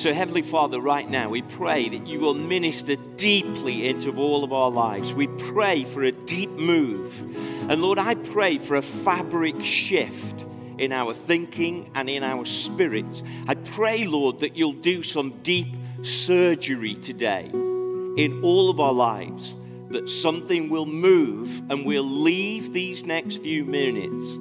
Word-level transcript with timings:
So, 0.00 0.14
Heavenly 0.14 0.40
Father, 0.40 0.80
right 0.80 1.06
now, 1.06 1.28
we 1.28 1.42
pray 1.42 1.90
that 1.90 2.06
you 2.06 2.20
will 2.20 2.32
minister 2.32 2.96
deeply 3.16 3.86
into 3.86 4.16
all 4.16 4.44
of 4.44 4.50
our 4.50 4.70
lives. 4.70 5.12
We 5.12 5.26
pray 5.26 5.84
for 5.84 6.02
a 6.02 6.10
deep 6.10 6.48
move. 6.52 7.20
And 7.70 7.82
Lord, 7.82 7.98
I 7.98 8.14
pray 8.14 8.56
for 8.56 8.76
a 8.76 8.82
fabric 8.82 9.62
shift 9.62 10.46
in 10.78 10.92
our 10.92 11.12
thinking 11.12 11.90
and 11.94 12.08
in 12.08 12.22
our 12.22 12.46
spirits. 12.46 13.22
I 13.46 13.56
pray, 13.56 14.06
Lord, 14.06 14.40
that 14.40 14.56
you'll 14.56 14.72
do 14.72 15.02
some 15.02 15.42
deep 15.42 15.68
surgery 16.02 16.94
today 16.94 17.50
in 17.52 18.40
all 18.42 18.70
of 18.70 18.80
our 18.80 18.94
lives, 18.94 19.58
that 19.90 20.08
something 20.08 20.70
will 20.70 20.86
move 20.86 21.58
and 21.70 21.84
we'll 21.84 22.04
leave 22.04 22.72
these 22.72 23.04
next 23.04 23.42
few 23.42 23.66
minutes 23.66 24.38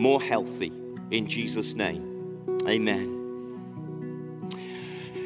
more 0.00 0.22
healthy. 0.22 0.72
In 1.10 1.26
Jesus' 1.26 1.74
name, 1.74 2.44
amen. 2.68 3.19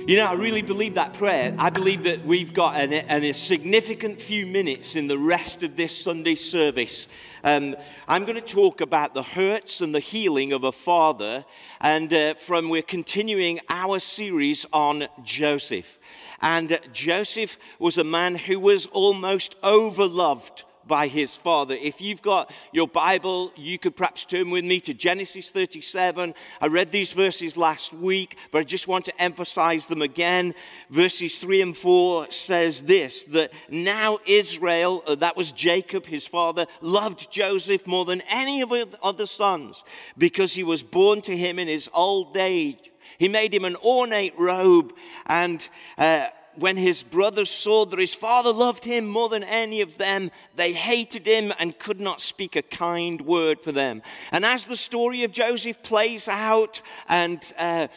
You 0.06 0.16
know, 0.16 0.26
I 0.26 0.34
really 0.34 0.60
believe 0.60 0.96
that 0.96 1.14
prayer. 1.14 1.54
I 1.56 1.70
believe 1.70 2.04
that 2.04 2.26
we've 2.26 2.52
got 2.52 2.78
an, 2.78 2.92
an, 2.92 3.24
a 3.24 3.32
significant 3.32 4.20
few 4.20 4.46
minutes 4.46 4.96
in 4.96 5.06
the 5.06 5.18
rest 5.18 5.62
of 5.62 5.76
this 5.76 5.96
Sunday 5.96 6.34
service. 6.34 7.08
Um, 7.42 7.74
I'm 8.06 8.26
going 8.26 8.38
to 8.38 8.46
talk 8.46 8.82
about 8.82 9.14
the 9.14 9.22
hurts 9.22 9.80
and 9.80 9.94
the 9.94 10.00
healing 10.00 10.52
of 10.52 10.64
a 10.64 10.72
father, 10.72 11.46
and 11.80 12.12
uh, 12.12 12.34
from 12.34 12.68
we're 12.68 12.82
continuing 12.82 13.60
our 13.70 13.98
series 13.98 14.66
on 14.74 15.06
Joseph. 15.22 15.98
And 16.42 16.78
Joseph 16.92 17.56
was 17.78 17.96
a 17.96 18.04
man 18.04 18.34
who 18.34 18.60
was 18.60 18.84
almost 18.84 19.58
overloved 19.62 20.64
by 20.86 21.08
his 21.08 21.36
father. 21.36 21.74
If 21.74 22.00
you've 22.00 22.22
got 22.22 22.52
your 22.72 22.88
Bible, 22.88 23.52
you 23.56 23.78
could 23.78 23.96
perhaps 23.96 24.24
turn 24.24 24.50
with 24.50 24.64
me 24.64 24.80
to 24.80 24.94
Genesis 24.94 25.50
37. 25.50 26.34
I 26.60 26.66
read 26.66 26.92
these 26.92 27.12
verses 27.12 27.56
last 27.56 27.92
week, 27.92 28.36
but 28.50 28.58
I 28.58 28.64
just 28.64 28.88
want 28.88 29.04
to 29.06 29.22
emphasize 29.22 29.86
them 29.86 30.02
again. 30.02 30.54
Verses 30.90 31.38
3 31.38 31.62
and 31.62 31.76
4 31.76 32.30
says 32.30 32.82
this 32.82 33.24
that 33.24 33.52
now 33.70 34.18
Israel, 34.26 35.02
uh, 35.06 35.14
that 35.16 35.36
was 35.36 35.52
Jacob, 35.52 36.06
his 36.06 36.26
father, 36.26 36.66
loved 36.80 37.30
Joseph 37.30 37.86
more 37.86 38.04
than 38.04 38.20
any 38.28 38.60
of 38.60 38.70
his 38.70 38.86
other 39.02 39.26
sons 39.26 39.84
because 40.18 40.52
he 40.52 40.62
was 40.62 40.82
born 40.82 41.20
to 41.22 41.36
him 41.36 41.58
in 41.58 41.68
his 41.68 41.88
old 41.92 42.36
age. 42.36 42.90
He 43.18 43.28
made 43.28 43.54
him 43.54 43.64
an 43.64 43.76
ornate 43.76 44.34
robe 44.38 44.92
and 45.26 45.66
uh, 45.98 46.26
when 46.56 46.76
his 46.76 47.02
brothers 47.02 47.50
saw 47.50 47.84
that 47.86 47.98
his 47.98 48.14
father 48.14 48.52
loved 48.52 48.84
him 48.84 49.06
more 49.06 49.28
than 49.28 49.42
any 49.42 49.80
of 49.80 49.98
them, 49.98 50.30
they 50.56 50.72
hated 50.72 51.26
him 51.26 51.52
and 51.58 51.78
could 51.78 52.00
not 52.00 52.20
speak 52.20 52.56
a 52.56 52.62
kind 52.62 53.20
word 53.22 53.60
for 53.60 53.72
them. 53.72 54.02
And 54.32 54.44
as 54.44 54.64
the 54.64 54.76
story 54.76 55.24
of 55.24 55.32
Joseph 55.32 55.82
plays 55.82 56.28
out, 56.28 56.80
and 57.08 57.40
uh, 57.58 57.88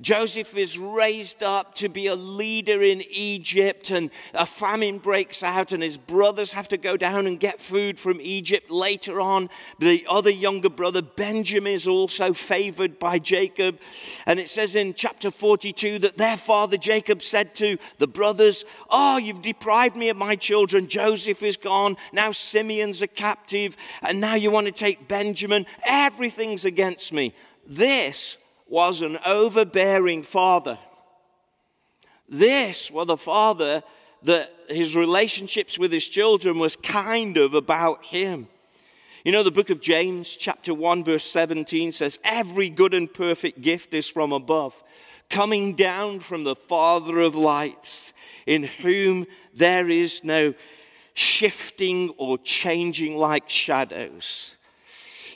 Joseph 0.00 0.56
is 0.56 0.78
raised 0.78 1.42
up 1.42 1.74
to 1.76 1.88
be 1.88 2.06
a 2.06 2.14
leader 2.14 2.82
in 2.82 3.02
Egypt, 3.10 3.90
and 3.90 4.10
a 4.34 4.46
famine 4.46 4.98
breaks 4.98 5.42
out, 5.42 5.72
and 5.72 5.82
his 5.82 5.96
brothers 5.96 6.52
have 6.52 6.68
to 6.68 6.76
go 6.76 6.96
down 6.96 7.26
and 7.26 7.38
get 7.38 7.60
food 7.60 7.98
from 7.98 8.20
Egypt 8.20 8.70
later 8.70 9.20
on. 9.20 9.48
The 9.78 10.06
other 10.08 10.30
younger 10.30 10.70
brother, 10.70 11.02
Benjamin, 11.02 11.72
is 11.72 11.86
also 11.86 12.32
favored 12.32 12.98
by 12.98 13.18
Jacob. 13.18 13.78
And 14.26 14.40
it 14.40 14.50
says 14.50 14.74
in 14.74 14.94
chapter 14.94 15.30
42 15.30 16.00
that 16.00 16.16
their 16.16 16.36
father 16.36 16.76
Jacob 16.76 17.22
said 17.22 17.54
to 17.56 17.78
the 17.98 18.05
the 18.06 18.12
brothers, 18.12 18.64
Oh, 18.88 19.16
you've 19.16 19.42
deprived 19.42 19.96
me 19.96 20.08
of 20.10 20.16
my 20.16 20.36
children. 20.36 20.86
Joseph 20.86 21.42
is 21.42 21.56
gone. 21.56 21.96
Now 22.12 22.30
Simeon's 22.30 23.02
a 23.02 23.08
captive. 23.08 23.76
And 24.02 24.20
now 24.20 24.36
you 24.36 24.50
want 24.50 24.66
to 24.66 24.72
take 24.72 25.08
Benjamin. 25.08 25.66
Everything's 25.84 26.64
against 26.64 27.12
me. 27.12 27.34
This 27.66 28.36
was 28.68 29.00
an 29.00 29.18
overbearing 29.26 30.22
father. 30.22 30.78
This 32.28 32.90
was 32.90 33.08
a 33.08 33.16
father 33.16 33.82
that 34.22 34.52
his 34.68 34.94
relationships 34.94 35.78
with 35.78 35.92
his 35.92 36.08
children 36.08 36.58
was 36.58 36.76
kind 36.76 37.36
of 37.36 37.54
about 37.54 38.04
him. 38.04 38.46
You 39.24 39.32
know, 39.32 39.42
the 39.42 39.50
book 39.50 39.70
of 39.70 39.80
James, 39.80 40.36
chapter 40.36 40.72
1, 40.72 41.02
verse 41.02 41.24
17 41.24 41.90
says, 41.90 42.20
Every 42.22 42.68
good 42.68 42.94
and 42.94 43.12
perfect 43.12 43.60
gift 43.60 43.94
is 43.94 44.08
from 44.08 44.32
above 44.32 44.80
coming 45.30 45.74
down 45.74 46.20
from 46.20 46.44
the 46.44 46.56
Father 46.56 47.20
of 47.20 47.34
lights, 47.34 48.12
in 48.46 48.64
whom 48.64 49.26
there 49.54 49.88
is 49.88 50.22
no 50.22 50.54
shifting 51.14 52.10
or 52.18 52.38
changing 52.38 53.16
like 53.16 53.48
shadows. 53.48 54.56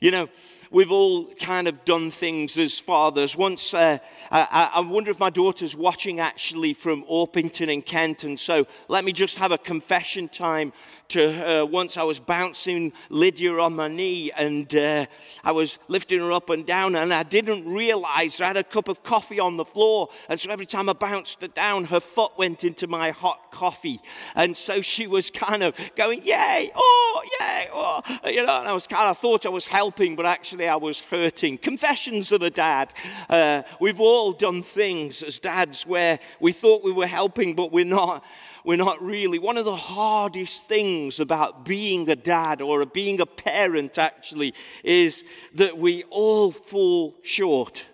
You 0.00 0.10
know, 0.10 0.28
we've 0.70 0.92
all 0.92 1.26
kind 1.34 1.68
of 1.68 1.84
done 1.84 2.10
things 2.10 2.56
as 2.56 2.78
fathers. 2.78 3.36
Once, 3.36 3.74
uh, 3.74 3.98
I, 4.30 4.70
I, 4.74 4.80
wonder 4.80 5.10
if 5.10 5.18
my 5.18 5.30
daughter's 5.30 5.74
watching 5.74 6.20
actually 6.20 6.74
from 6.74 7.04
Orpington 7.04 7.68
in 7.68 7.82
Kent, 7.82 8.24
and 8.24 8.38
so 8.38 8.66
let 8.88 9.04
me 9.04 9.12
just 9.12 9.36
have 9.38 9.52
a 9.52 9.58
confession 9.58 10.28
time 10.28 10.72
to 11.10 11.32
her. 11.32 11.66
Once 11.66 11.96
I 11.96 12.02
was 12.02 12.18
bouncing 12.18 12.92
Lydia 13.08 13.58
on 13.58 13.76
my 13.76 13.88
knee 13.88 14.30
and 14.36 14.72
uh, 14.74 15.06
I 15.44 15.52
was 15.52 15.78
lifting 15.88 16.20
her 16.20 16.32
up 16.32 16.50
and 16.50 16.64
down, 16.64 16.96
and 16.96 17.12
I 17.12 17.22
didn't 17.22 17.68
realize 17.68 18.40
I 18.40 18.46
had 18.46 18.56
a 18.56 18.64
cup 18.64 18.88
of 18.88 19.02
coffee 19.02 19.40
on 19.40 19.56
the 19.56 19.64
floor. 19.64 20.08
And 20.28 20.40
so 20.40 20.50
every 20.50 20.66
time 20.66 20.88
I 20.88 20.92
bounced 20.92 21.42
her 21.42 21.48
down, 21.48 21.84
her 21.84 22.00
foot 22.00 22.32
went 22.38 22.64
into 22.64 22.86
my 22.86 23.10
hot 23.10 23.50
coffee. 23.50 24.00
And 24.34 24.56
so 24.56 24.80
she 24.82 25.06
was 25.06 25.30
kind 25.30 25.62
of 25.62 25.74
going, 25.96 26.24
Yay, 26.24 26.70
oh, 26.74 27.22
yay, 27.40 27.68
oh. 27.72 28.02
You 28.26 28.46
know, 28.46 28.60
and 28.60 28.68
I 28.68 28.72
was 28.72 28.86
kind 28.86 29.08
of 29.08 29.18
thought 29.18 29.46
I 29.46 29.50
was 29.50 29.66
helping, 29.66 30.16
but 30.16 30.26
actually 30.26 30.68
I 30.68 30.76
was 30.76 31.00
hurting. 31.00 31.58
Confessions 31.58 32.32
of 32.32 32.42
a 32.42 32.50
dad. 32.50 32.92
Uh, 33.28 33.62
we've 33.80 34.00
all 34.00 34.32
done 34.32 34.62
things 34.62 35.22
as 35.22 35.38
dads 35.38 35.86
where 35.86 36.20
we 36.40 36.52
thought 36.52 36.84
we 36.84 36.92
were 36.92 37.06
helping, 37.06 37.54
but 37.54 37.72
we're 37.72 37.84
not 37.84 38.24
we're 38.64 38.76
not 38.76 39.02
really. 39.02 39.38
One 39.38 39.56
of 39.56 39.64
the 39.64 39.76
hardest 39.76 40.66
things 40.68 41.20
about 41.20 41.64
being 41.64 42.08
a 42.10 42.16
dad 42.16 42.60
or 42.60 42.84
being 42.86 43.20
a 43.20 43.26
parent, 43.26 43.98
actually, 43.98 44.54
is 44.84 45.24
that 45.54 45.78
we 45.78 46.04
all 46.10 46.52
fall 46.52 47.16
short. 47.22 47.84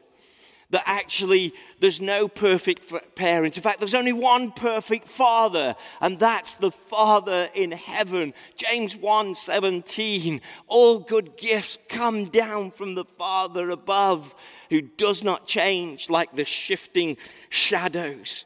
That 0.71 0.83
actually 0.85 1.55
there's 1.79 2.01
no 2.01 2.27
perfect 2.27 2.93
parent. 3.15 3.57
In 3.57 3.63
fact, 3.63 3.79
there's 3.79 3.95
only 3.95 4.13
one 4.13 4.51
perfect 4.51 5.07
father, 5.07 5.77
and 6.01 6.19
that's 6.19 6.55
the 6.55 6.73
Father 6.73 7.49
in 7.55 7.71
heaven. 7.71 8.35
James 8.57 8.97
1 8.97 9.37
17. 9.37 10.41
All 10.67 10.99
good 10.99 11.37
gifts 11.37 11.79
come 11.89 12.25
down 12.25 12.73
from 12.73 12.97
the 12.97 13.05
Father 13.05 13.71
above, 13.71 14.35
who 14.69 14.81
does 14.81 15.23
not 15.23 15.47
change 15.47 16.11
like 16.11 16.35
the 16.35 16.45
shifting 16.45 17.17
shadows. 17.49 18.45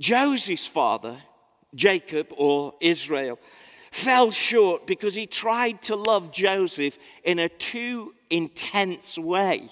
Joseph's 0.00 0.66
father 0.66 1.18
Jacob 1.74 2.28
or 2.36 2.74
Israel, 2.80 3.38
fell 3.90 4.30
short 4.32 4.86
because 4.86 5.14
he 5.14 5.26
tried 5.26 5.80
to 5.82 5.94
love 5.94 6.32
Joseph 6.32 6.98
in 7.22 7.38
a 7.38 7.48
too 7.48 8.12
intense 8.28 9.16
way. 9.16 9.70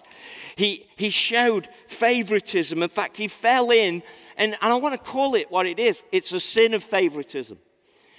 He, 0.57 0.87
he 0.97 1.11
showed 1.11 1.69
favoritism. 1.89 2.83
In 2.83 2.89
fact, 2.89 3.17
he 3.17 3.27
fell 3.27 3.71
in, 3.71 4.03
and, 4.37 4.57
and 4.63 4.73
I 4.73 4.77
want 4.77 4.95
to 4.95 5.11
call 5.11 5.35
it 5.35 5.51
what 5.51 5.67
it 5.67 5.79
is 5.79 6.03
it's 6.13 6.33
a 6.33 6.41
sin 6.41 6.75
of 6.75 6.85
favoritism. 6.85 7.59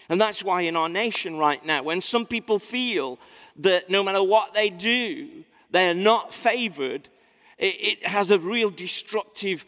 And 0.09 0.19
that's 0.19 0.43
why 0.43 0.61
in 0.61 0.75
our 0.75 0.89
nation 0.89 1.37
right 1.37 1.63
now, 1.65 1.83
when 1.83 2.01
some 2.01 2.25
people 2.25 2.59
feel 2.59 3.17
that 3.57 3.89
no 3.89 4.03
matter 4.03 4.21
what 4.21 4.53
they 4.53 4.69
do, 4.69 5.29
they 5.71 5.89
are 5.89 5.95
not 5.95 6.33
favored, 6.33 7.07
it, 7.57 7.75
it 7.79 8.05
has 8.05 8.29
a 8.29 8.37
real 8.37 8.69
destructive 8.69 9.65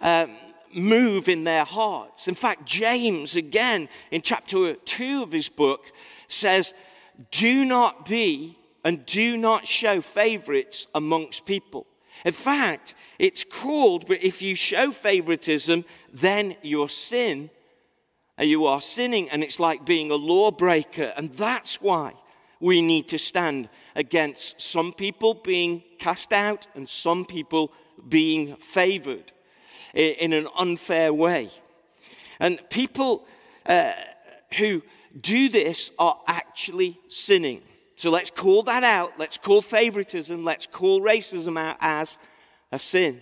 um, 0.00 0.36
move 0.74 1.28
in 1.28 1.44
their 1.44 1.64
hearts. 1.64 2.28
In 2.28 2.34
fact, 2.34 2.64
James, 2.64 3.36
again, 3.36 3.88
in 4.10 4.22
chapter 4.22 4.74
2 4.74 5.22
of 5.22 5.32
his 5.32 5.48
book, 5.48 5.92
says, 6.28 6.74
Do 7.30 7.64
not 7.64 8.06
be 8.06 8.58
and 8.84 9.04
do 9.06 9.36
not 9.36 9.66
show 9.66 10.00
favorites 10.00 10.86
amongst 10.94 11.46
people. 11.46 11.86
In 12.24 12.32
fact, 12.32 12.94
it's 13.18 13.44
called, 13.44 14.06
but 14.08 14.22
if 14.22 14.42
you 14.42 14.54
show 14.54 14.90
favoritism, 14.90 15.84
then 16.12 16.56
you're 16.62 16.88
sin, 16.88 17.50
and 18.36 18.50
you 18.50 18.66
are 18.66 18.80
sinning, 18.80 19.28
and 19.30 19.42
it's 19.42 19.60
like 19.60 19.84
being 19.84 20.10
a 20.10 20.16
lawbreaker. 20.16 21.12
And 21.16 21.30
that's 21.34 21.80
why 21.80 22.14
we 22.60 22.82
need 22.82 23.08
to 23.08 23.18
stand 23.18 23.68
against 23.94 24.60
some 24.60 24.92
people 24.92 25.34
being 25.34 25.82
cast 25.98 26.32
out 26.32 26.66
and 26.74 26.88
some 26.88 27.24
people 27.24 27.72
being 28.08 28.56
favored 28.56 29.32
in 29.94 30.32
an 30.32 30.46
unfair 30.56 31.12
way. 31.12 31.50
And 32.40 32.60
people 32.70 33.26
uh, 33.66 33.92
who 34.56 34.82
do 35.20 35.48
this 35.48 35.90
are 35.98 36.18
actually 36.26 36.98
sinning. 37.08 37.62
So 37.96 38.10
let's 38.10 38.30
call 38.30 38.62
that 38.64 38.84
out. 38.84 39.18
Let's 39.18 39.38
call 39.38 39.60
favoritism, 39.60 40.44
let's 40.44 40.66
call 40.66 41.00
racism 41.00 41.58
out 41.58 41.76
as 41.80 42.16
a 42.70 42.78
sin. 42.78 43.20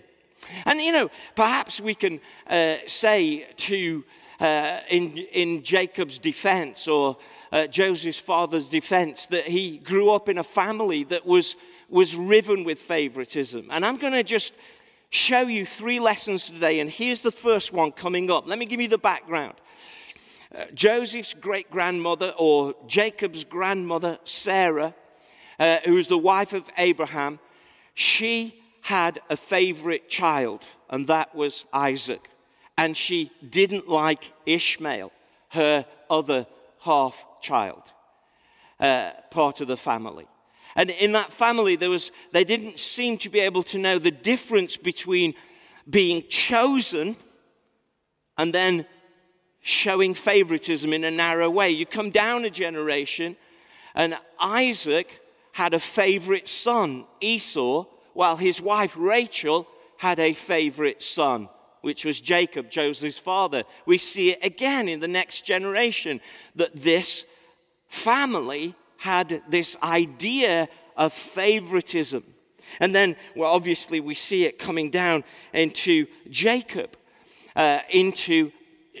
And 0.65 0.79
you 0.79 0.91
know, 0.91 1.09
perhaps 1.35 1.81
we 1.81 1.95
can 1.95 2.19
uh, 2.47 2.75
say 2.85 3.47
to, 3.57 4.05
uh, 4.39 4.79
in, 4.89 5.17
in 5.17 5.63
Jacob's 5.63 6.19
defense 6.19 6.87
or 6.87 7.17
uh, 7.51 7.65
Joseph's 7.67 8.19
father's 8.19 8.69
defense, 8.69 9.25
that 9.27 9.47
he 9.47 9.79
grew 9.79 10.11
up 10.11 10.29
in 10.29 10.37
a 10.37 10.43
family 10.43 11.03
that 11.05 11.25
was, 11.25 11.55
was 11.89 12.15
riven 12.15 12.63
with 12.63 12.79
favoritism. 12.79 13.67
And 13.71 13.83
I'm 13.85 13.97
going 13.97 14.13
to 14.13 14.23
just 14.23 14.53
show 15.09 15.41
you 15.41 15.65
three 15.65 15.99
lessons 15.99 16.49
today, 16.49 16.79
and 16.79 16.89
here's 16.89 17.21
the 17.21 17.31
first 17.31 17.71
one 17.71 17.91
coming 17.91 18.29
up. 18.29 18.47
Let 18.47 18.59
me 18.59 18.65
give 18.65 18.81
you 18.81 18.87
the 18.87 18.97
background. 18.97 19.55
Uh, 20.53 20.65
Joseph's 20.73 21.33
great 21.33 21.69
grandmother, 21.69 22.33
or 22.37 22.73
Jacob's 22.87 23.43
grandmother, 23.43 24.17
Sarah, 24.23 24.93
uh, 25.59 25.77
who 25.85 25.95
was 25.95 26.07
the 26.07 26.17
wife 26.17 26.53
of 26.53 26.63
Abraham, 26.77 27.39
she 27.93 28.61
had 28.81 29.19
a 29.29 29.35
favorite 29.35 30.07
child, 30.07 30.63
and 30.89 31.07
that 31.07 31.35
was 31.35 31.65
Isaac. 31.73 32.29
And 32.77 32.95
she 32.95 33.31
didn't 33.49 33.89
like 33.89 34.31
Ishmael, 34.45 35.11
her 35.49 35.85
other 36.09 36.45
half 36.79 37.25
child, 37.41 37.81
uh, 38.79 39.11
part 39.31 39.61
of 39.61 39.67
the 39.67 39.77
family. 39.77 40.27
And 40.75 40.89
in 40.89 41.13
that 41.13 41.33
family, 41.33 41.75
there 41.75 41.89
was, 41.89 42.11
they 42.31 42.43
didn't 42.43 42.79
seem 42.79 43.17
to 43.19 43.29
be 43.29 43.39
able 43.39 43.63
to 43.63 43.77
know 43.77 43.99
the 43.99 44.11
difference 44.11 44.77
between 44.77 45.33
being 45.89 46.23
chosen 46.27 47.15
and 48.37 48.53
then 48.53 48.85
showing 49.61 50.13
favoritism 50.13 50.93
in 50.93 51.03
a 51.03 51.11
narrow 51.11 51.49
way. 51.49 51.69
You 51.69 51.85
come 51.85 52.11
down 52.11 52.45
a 52.45 52.49
generation, 52.49 53.35
and 53.95 54.17
Isaac 54.39 55.07
had 55.51 55.73
a 55.73 55.79
favorite 55.79 56.47
son, 56.47 57.05
Esau, 57.19 57.85
while 58.13 58.37
his 58.37 58.61
wife 58.61 58.95
Rachel 58.97 59.67
had 59.97 60.19
a 60.19 60.33
favorite 60.33 61.01
son, 61.01 61.49
which 61.81 62.05
was 62.05 62.19
Jacob, 62.19 62.69
Joseph's 62.69 63.17
father. 63.17 63.63
We 63.85 63.97
see 63.97 64.31
it 64.31 64.39
again 64.43 64.87
in 64.87 64.99
the 64.99 65.07
next 65.07 65.45
generation 65.45 66.21
that 66.55 66.75
this 66.75 67.25
family 67.87 68.75
had 68.97 69.41
this 69.49 69.77
idea 69.81 70.67
of 70.95 71.13
favoritism. 71.13 72.23
And 72.79 72.93
then, 72.93 73.15
well, 73.35 73.51
obviously, 73.51 73.99
we 73.99 74.15
see 74.15 74.45
it 74.45 74.59
coming 74.59 74.89
down 74.89 75.23
into 75.53 76.07
Jacob, 76.29 76.97
uh, 77.55 77.79
into 77.89 78.51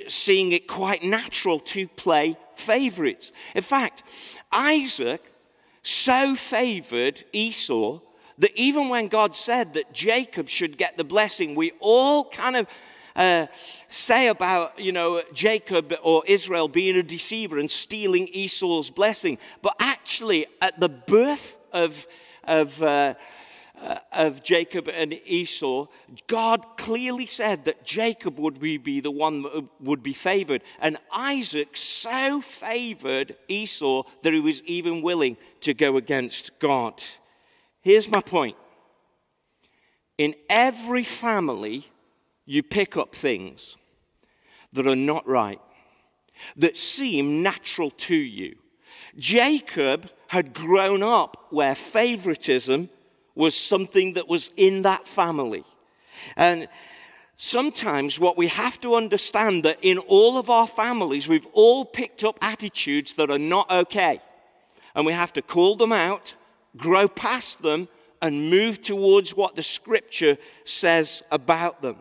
seeing 0.07 0.51
it 0.51 0.67
quite 0.67 1.03
natural 1.03 1.59
to 1.59 1.87
play 1.87 2.37
favorites. 2.55 3.31
In 3.55 3.63
fact, 3.63 4.03
Isaac 4.51 5.21
so 5.83 6.35
favored 6.35 7.23
Esau 7.33 7.99
that 8.39 8.51
even 8.55 8.89
when 8.89 9.07
God 9.07 9.35
said 9.35 9.73
that 9.73 9.93
Jacob 9.93 10.47
should 10.47 10.77
get 10.77 10.97
the 10.97 11.03
blessing, 11.03 11.55
we 11.55 11.71
all 11.79 12.29
kind 12.29 12.55
of 12.55 12.67
uh, 13.17 13.47
say 13.89 14.27
about, 14.27 14.79
you 14.79 14.91
know, 14.91 15.21
Jacob 15.33 15.93
or 16.03 16.23
Israel 16.27 16.67
being 16.67 16.95
a 16.95 17.03
deceiver 17.03 17.57
and 17.57 17.69
stealing 17.69 18.27
Esau's 18.27 18.89
blessing. 18.89 19.37
But 19.61 19.75
actually, 19.79 20.45
at 20.61 20.79
the 20.79 20.87
birth 20.87 21.57
of, 21.73 22.07
of, 22.43 22.81
uh, 22.81 23.15
uh, 23.81 23.99
of 24.11 24.43
Jacob 24.43 24.87
and 24.87 25.13
Esau, 25.25 25.87
God 26.27 26.77
clearly 26.77 27.25
said 27.25 27.65
that 27.65 27.83
Jacob 27.83 28.39
would 28.39 28.59
be, 28.59 28.77
be 28.77 29.01
the 29.01 29.11
one 29.11 29.41
that 29.41 29.65
would 29.79 30.03
be 30.03 30.13
favored. 30.13 30.63
And 30.79 30.97
Isaac 31.11 31.75
so 31.75 32.41
favored 32.41 33.35
Esau 33.47 34.03
that 34.23 34.33
he 34.33 34.39
was 34.39 34.63
even 34.63 35.01
willing 35.01 35.37
to 35.61 35.73
go 35.73 35.97
against 35.97 36.57
God. 36.59 37.03
Here's 37.81 38.09
my 38.09 38.21
point 38.21 38.57
in 40.17 40.35
every 40.49 41.03
family, 41.03 41.87
you 42.47 42.63
pick 42.63 42.97
up 42.97 43.13
things 43.13 43.75
that 44.73 44.87
are 44.87 44.95
not 44.95 45.27
right, 45.27 45.61
that 46.55 46.77
seem 46.77 47.43
natural 47.43 47.91
to 47.91 48.15
you. 48.15 48.55
Jacob 49.17 50.09
had 50.27 50.53
grown 50.53 51.03
up 51.03 51.47
where 51.49 51.75
favoritism 51.75 52.89
was 53.35 53.55
something 53.55 54.13
that 54.13 54.27
was 54.27 54.49
in 54.57 54.81
that 54.83 55.05
family. 55.05 55.63
And 56.35 56.67
sometimes 57.37 58.19
what 58.19 58.37
we 58.37 58.47
have 58.47 58.79
to 58.81 58.95
understand 58.95 59.63
that 59.65 59.77
in 59.81 59.97
all 59.99 60.37
of 60.37 60.49
our 60.49 60.67
families, 60.67 61.27
we've 61.27 61.47
all 61.53 61.85
picked 61.85 62.23
up 62.23 62.37
attitudes 62.41 63.13
that 63.15 63.29
are 63.29 63.37
not 63.37 63.69
okay. 63.69 64.21
And 64.95 65.05
we 65.05 65.13
have 65.13 65.33
to 65.33 65.41
call 65.41 65.75
them 65.75 65.91
out, 65.91 66.33
grow 66.75 67.07
past 67.07 67.61
them, 67.61 67.87
and 68.21 68.49
move 68.49 68.81
towards 68.81 69.35
what 69.35 69.55
the 69.55 69.63
scripture 69.63 70.37
says 70.65 71.21
about 71.29 71.81
them. 71.81 71.97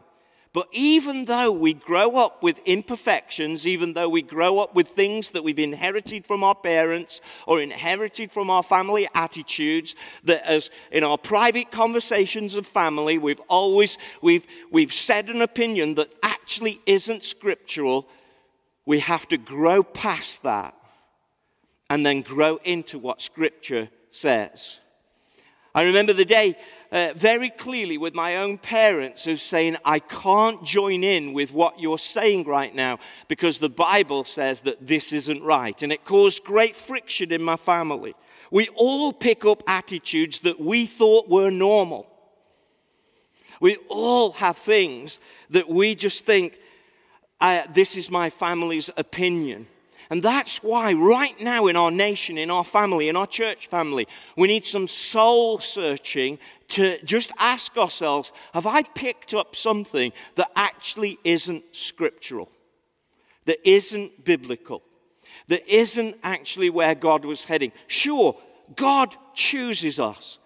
But 0.57 0.69
even 0.73 1.27
though 1.27 1.53
we 1.53 1.75
grow 1.75 2.17
up 2.17 2.43
with 2.43 2.61
imperfections, 2.65 3.67
even 3.67 3.93
though 3.93 4.09
we 4.09 4.23
grow 4.23 4.59
up 4.59 4.75
with 4.75 4.89
things 4.89 5.29
that 5.33 5.45
we've 5.45 5.59
inherited 5.59 6.25
from 6.25 6.43
our 6.43 6.55
parents 6.55 7.21
or 7.47 7.61
inherited 7.61 8.33
from 8.33 8.49
our 8.49 8.63
family 8.63 9.07
attitudes, 9.15 9.95
that 10.25 10.43
as 10.47 10.71
in 10.91 11.05
our 11.05 11.19
private 11.19 11.71
conversations 11.71 12.55
of 12.55 12.67
family, 12.67 13.19
we've 13.19 13.43
always 13.49 13.99
we've, 14.23 14.47
we've 14.71 14.95
said 14.95 15.29
an 15.29 15.43
opinion 15.43 15.95
that 15.97 16.09
actually 16.23 16.81
isn't 16.87 17.23
scriptural, 17.23 18.09
we 18.87 19.01
have 19.01 19.29
to 19.29 19.37
grow 19.37 19.83
past 19.83 20.43
that 20.45 20.75
and 21.91 22.07
then 22.07 22.23
grow 22.23 22.57
into 22.65 22.99
what 22.99 23.21
scripture 23.21 23.91
says. 24.11 24.81
I 25.75 25.83
remember 25.83 26.15
the 26.15 26.25
day 26.25 26.57
uh, 26.93 27.13
very 27.15 27.51
clearly 27.51 27.99
with 27.99 28.15
my 28.15 28.37
own 28.37 28.59
parents 28.59 29.27
of 29.27 29.41
saying, 29.41 29.77
I 29.85 29.99
can't 29.99 30.65
join 30.65 31.03
in 31.03 31.33
with 31.33 31.53
what 31.53 31.81
you're 31.81 31.99
saying 31.99 32.45
right 32.45 32.75
now 32.75 32.99
because 33.29 33.59
the 33.59 33.69
Bible 33.69 34.25
says 34.25 34.61
that 34.63 34.87
this 34.87 35.13
isn't 35.13 35.43
right. 35.43 35.83
And 35.83 35.93
it 35.93 36.05
caused 36.05 36.45
great 36.45 36.77
friction 36.77 37.33
in 37.33 37.43
my 37.43 37.57
family. 37.57 38.15
We 38.51 38.69
all 38.75 39.13
pick 39.13 39.45
up 39.45 39.63
attitudes 39.67 40.39
that 40.41 40.61
we 40.61 40.87
thought 40.87 41.29
were 41.29 41.51
normal. 41.51 42.09
We 43.61 43.77
all 43.89 44.33
have 44.33 44.57
things 44.57 45.19
that 45.51 45.69
we 45.69 45.95
just 45.95 46.27
think, 46.27 46.59
this 47.75 47.97
is 47.97 48.11
my 48.11 48.31
family's 48.31 48.91
opinion. 48.97 49.67
And 50.11 50.23
that's 50.23 50.63
why, 50.63 50.93
right 50.93 51.39
now, 51.41 51.67
in 51.67 51.77
our 51.77 51.91
nation, 51.91 52.39
in 52.39 52.51
our 52.51 52.65
family, 52.65 53.09
in 53.09 53.17
our 53.17 53.27
church 53.27 53.67
family, 53.67 54.07
we 54.37 54.47
need 54.47 54.65
some 54.65 54.87
soul 54.87 55.59
searching 55.59 56.39
to 56.69 57.03
just 57.05 57.33
ask 57.39 57.77
ourselves 57.77 58.33
have 58.55 58.67
I 58.67 58.83
picked 58.83 59.35
up 59.35 59.57
something 59.57 60.13
that 60.37 60.51
actually 60.55 61.19
isn't 61.25 61.65
scriptural, 61.73 62.51
that 63.47 63.59
isn't 63.69 64.25
biblical, 64.25 64.83
that 65.49 65.67
isn't 65.69 66.17
actually 66.23 66.71
where 66.71 66.95
God 66.95 67.25
was 67.25 67.45
heading? 67.45 67.73
Sure, 67.89 68.37
God 68.77 69.15
chooses 69.35 69.99
us. 69.99 70.39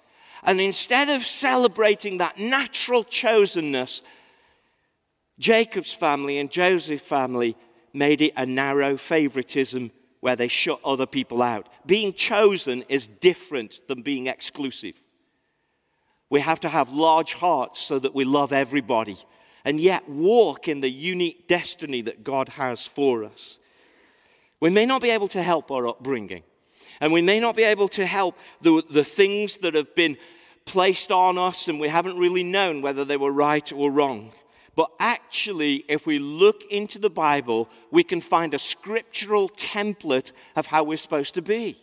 And 0.43 0.59
instead 0.59 1.11
of 1.11 1.27
celebrating 1.27 2.17
that 2.19 2.39
natural 2.39 3.05
chosenness, 3.05 4.01
Jacob's 5.39 5.93
family 5.93 6.39
and 6.39 6.51
Joseph's 6.51 7.07
family 7.07 7.57
made 7.93 8.21
it 8.21 8.33
a 8.37 8.47
narrow 8.47 8.97
favoritism 8.97 9.91
where 10.21 10.37
they 10.37 10.49
shut 10.49 10.81
other 10.85 11.07
people 11.07 11.43
out. 11.43 11.69
Being 11.87 12.13
chosen 12.13 12.85
is 12.89 13.07
different 13.07 13.81
than 13.89 14.03
being 14.03 14.27
exclusive. 14.27 14.95
We 16.29 16.41
have 16.41 16.61
to 16.61 16.69
have 16.69 16.91
large 16.91 17.35
hearts 17.35 17.81
so 17.81 17.99
that 17.99 18.15
we 18.15 18.25
love 18.25 18.53
everybody 18.53 19.19
and 19.65 19.81
yet 19.81 20.09
walk 20.09 20.69
in 20.69 20.81
the 20.81 20.91
unique 20.91 21.49
destiny 21.49 22.03
that 22.03 22.25
God 22.25 22.49
has 22.51 22.87
for 22.87 23.25
us. 23.25 23.59
We 24.61 24.71
may 24.71 24.87
not 24.87 25.03
be 25.03 25.11
able 25.11 25.29
to 25.29 25.43
help 25.43 25.71
our 25.71 25.87
upbringing, 25.87 26.43
and 27.01 27.13
we 27.13 27.23
may 27.23 27.41
not 27.41 27.57
be 27.57 27.65
able 27.65 27.89
to 27.89 28.07
help 28.07 28.37
the, 28.61 28.83
the 28.91 29.05
things 29.05 29.57
that 29.59 29.75
have 29.75 29.95
been 29.95 30.17
placed 30.67 31.11
on 31.11 31.39
us 31.39 31.67
and 31.69 31.81
we 31.81 31.89
haven't 31.89 32.17
really 32.17 32.45
known 32.45 32.83
whether 32.83 33.05
they 33.05 33.17
were 33.17 33.33
right 33.33 33.73
or 33.73 33.91
wrong. 33.91 34.33
But 34.81 34.93
actually, 34.99 35.85
if 35.89 36.07
we 36.07 36.19
look 36.19 36.63
into 36.71 36.99
the 36.99 37.11
Bible, 37.11 37.69
we 37.91 38.03
can 38.03 38.23
find 38.23 38.55
a 38.55 38.59
scriptural 38.59 39.51
template 39.51 40.33
of 40.57 40.65
how 40.65 40.85
we're 40.85 40.97
supposed 40.97 41.35
to 41.35 41.43
be. 41.43 41.77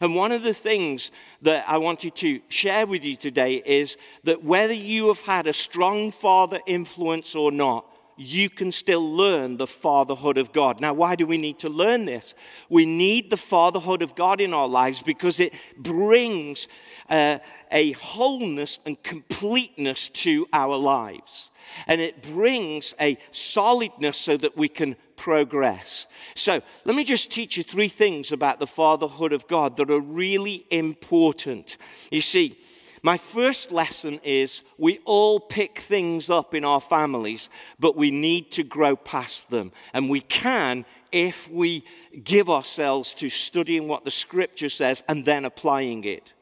And 0.00 0.14
one 0.14 0.32
of 0.32 0.42
the 0.42 0.54
things 0.54 1.10
that 1.42 1.68
I 1.68 1.76
wanted 1.76 2.14
to 2.16 2.40
share 2.48 2.86
with 2.86 3.04
you 3.04 3.16
today 3.16 3.56
is 3.56 3.98
that 4.24 4.42
whether 4.42 4.72
you 4.72 5.08
have 5.08 5.20
had 5.20 5.46
a 5.46 5.52
strong 5.52 6.10
father 6.10 6.58
influence 6.66 7.34
or 7.34 7.52
not, 7.52 7.84
you 8.16 8.50
can 8.50 8.72
still 8.72 9.14
learn 9.14 9.56
the 9.56 9.66
fatherhood 9.66 10.38
of 10.38 10.52
God. 10.52 10.80
Now, 10.80 10.92
why 10.92 11.14
do 11.14 11.26
we 11.26 11.38
need 11.38 11.58
to 11.60 11.68
learn 11.68 12.04
this? 12.04 12.34
We 12.68 12.84
need 12.84 13.30
the 13.30 13.36
fatherhood 13.36 14.02
of 14.02 14.14
God 14.14 14.40
in 14.40 14.52
our 14.52 14.68
lives 14.68 15.02
because 15.02 15.40
it 15.40 15.54
brings 15.76 16.68
uh, 17.08 17.38
a 17.70 17.92
wholeness 17.92 18.78
and 18.84 19.02
completeness 19.02 20.08
to 20.10 20.46
our 20.52 20.76
lives. 20.76 21.50
And 21.86 22.00
it 22.00 22.22
brings 22.22 22.94
a 23.00 23.18
solidness 23.30 24.16
so 24.16 24.36
that 24.36 24.56
we 24.56 24.68
can 24.68 24.96
progress. 25.16 26.06
So, 26.34 26.60
let 26.84 26.96
me 26.96 27.04
just 27.04 27.30
teach 27.30 27.56
you 27.56 27.62
three 27.62 27.88
things 27.88 28.32
about 28.32 28.58
the 28.58 28.66
fatherhood 28.66 29.32
of 29.32 29.46
God 29.46 29.76
that 29.76 29.90
are 29.90 30.00
really 30.00 30.66
important. 30.70 31.76
You 32.10 32.20
see, 32.20 32.58
my 33.02 33.16
first 33.16 33.72
lesson 33.72 34.20
is 34.22 34.62
we 34.78 35.00
all 35.04 35.40
pick 35.40 35.80
things 35.80 36.30
up 36.30 36.54
in 36.54 36.64
our 36.64 36.80
families, 36.80 37.48
but 37.80 37.96
we 37.96 38.10
need 38.12 38.52
to 38.52 38.62
grow 38.62 38.94
past 38.94 39.50
them. 39.50 39.72
And 39.92 40.08
we 40.08 40.20
can 40.20 40.84
if 41.10 41.50
we 41.50 41.84
give 42.22 42.48
ourselves 42.48 43.12
to 43.14 43.28
studying 43.28 43.88
what 43.88 44.04
the 44.04 44.10
scripture 44.10 44.68
says 44.68 45.02
and 45.08 45.24
then 45.24 45.44
applying 45.44 46.04
it. 46.04 46.32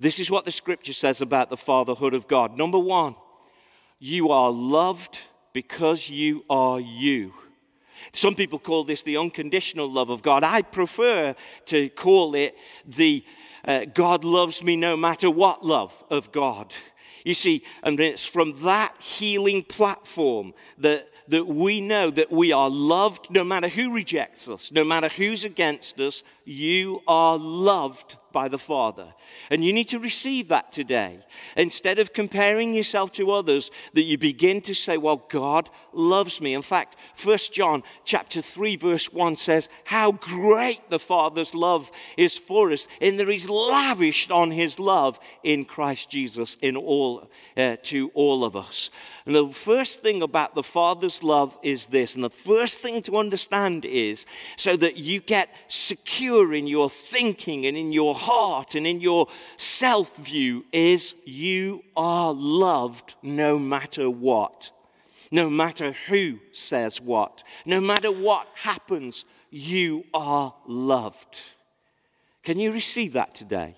This 0.00 0.18
is 0.18 0.30
what 0.30 0.44
the 0.44 0.50
scripture 0.50 0.92
says 0.92 1.20
about 1.20 1.50
the 1.50 1.56
fatherhood 1.56 2.14
of 2.14 2.26
God. 2.26 2.56
Number 2.56 2.78
one, 2.78 3.14
You 3.98 4.30
are 4.30 4.50
loved 4.50 5.18
because 5.52 6.08
you 6.08 6.44
are 6.48 6.80
you. 6.80 7.34
Some 8.12 8.34
people 8.34 8.58
call 8.58 8.84
this 8.84 9.02
the 9.02 9.18
unconditional 9.18 9.90
love 9.90 10.10
of 10.10 10.22
God. 10.22 10.42
I 10.42 10.62
prefer 10.62 11.34
to 11.66 11.88
call 11.90 12.34
it 12.34 12.56
the 12.86 13.24
uh, 13.64 13.84
God 13.86 14.24
loves 14.24 14.62
me 14.62 14.76
no 14.76 14.96
matter 14.96 15.30
what 15.30 15.64
love 15.64 15.94
of 16.10 16.32
God. 16.32 16.74
You 17.24 17.34
see, 17.34 17.64
and 17.82 18.00
it's 18.00 18.24
from 18.24 18.62
that 18.62 18.94
healing 18.98 19.62
platform 19.62 20.54
that 20.78 21.08
that 21.30 21.46
we 21.46 21.80
know 21.80 22.10
that 22.10 22.30
we 22.30 22.50
are 22.50 22.68
loved 22.68 23.28
no 23.30 23.44
matter 23.44 23.68
who 23.68 23.94
rejects 23.94 24.48
us, 24.48 24.72
no 24.72 24.82
matter 24.84 25.08
who's 25.08 25.44
against 25.44 26.00
us, 26.00 26.24
you 26.44 27.02
are 27.06 27.38
loved 27.38 28.16
by 28.32 28.48
the 28.48 28.58
Father. 28.58 29.14
And 29.50 29.64
you 29.64 29.72
need 29.72 29.88
to 29.88 29.98
receive 29.98 30.48
that 30.48 30.72
today. 30.72 31.24
Instead 31.56 31.98
of 31.98 32.12
comparing 32.12 32.74
yourself 32.74 33.12
to 33.12 33.30
others, 33.30 33.70
that 33.94 34.02
you 34.02 34.18
begin 34.18 34.60
to 34.62 34.74
say, 34.74 34.96
Well, 34.96 35.24
God 35.28 35.70
loves 35.92 36.40
me. 36.40 36.54
In 36.54 36.62
fact, 36.62 36.96
1 37.22 37.38
John 37.52 37.82
chapter 38.04 38.42
3, 38.42 38.76
verse 38.76 39.12
1 39.12 39.36
says, 39.36 39.68
How 39.84 40.12
great 40.12 40.90
the 40.90 40.98
Father's 40.98 41.54
love 41.54 41.90
is 42.16 42.36
for 42.36 42.70
us, 42.72 42.86
and 43.00 43.18
there 43.18 43.30
is 43.30 43.48
lavished 43.48 44.30
on 44.30 44.50
his 44.50 44.78
love 44.78 45.18
in 45.42 45.64
Christ 45.64 46.10
Jesus 46.10 46.56
in 46.60 46.76
all 46.76 47.30
uh, 47.56 47.76
to 47.82 48.10
all 48.14 48.44
of 48.44 48.56
us. 48.56 48.90
And 49.26 49.34
the 49.34 49.48
first 49.48 50.02
thing 50.02 50.22
about 50.22 50.54
the 50.54 50.62
Father's 50.62 51.22
love 51.22 51.56
is 51.62 51.86
this, 51.86 52.14
and 52.14 52.24
the 52.24 52.30
first 52.30 52.80
thing 52.80 53.02
to 53.02 53.16
understand 53.16 53.84
is 53.84 54.26
so 54.56 54.76
that 54.76 54.96
you 54.96 55.20
get 55.20 55.50
secure 55.68 56.54
in 56.54 56.66
your 56.66 56.90
thinking 56.90 57.66
and 57.66 57.76
in 57.76 57.92
your 57.92 58.14
heart 58.20 58.74
and 58.74 58.86
in 58.86 59.00
your 59.00 59.26
self 59.56 60.14
view 60.16 60.64
is 60.72 61.14
you 61.24 61.82
are 61.96 62.32
loved 62.32 63.14
no 63.22 63.58
matter 63.58 64.08
what. 64.08 64.70
No 65.32 65.48
matter 65.48 65.94
who 66.08 66.40
says 66.52 67.00
what, 67.00 67.44
no 67.64 67.80
matter 67.80 68.10
what 68.10 68.48
happens, 68.54 69.24
you 69.50 70.04
are 70.12 70.54
loved. 70.66 71.38
Can 72.42 72.58
you 72.58 72.72
receive 72.72 73.12
that 73.12 73.34
today? 73.34 73.76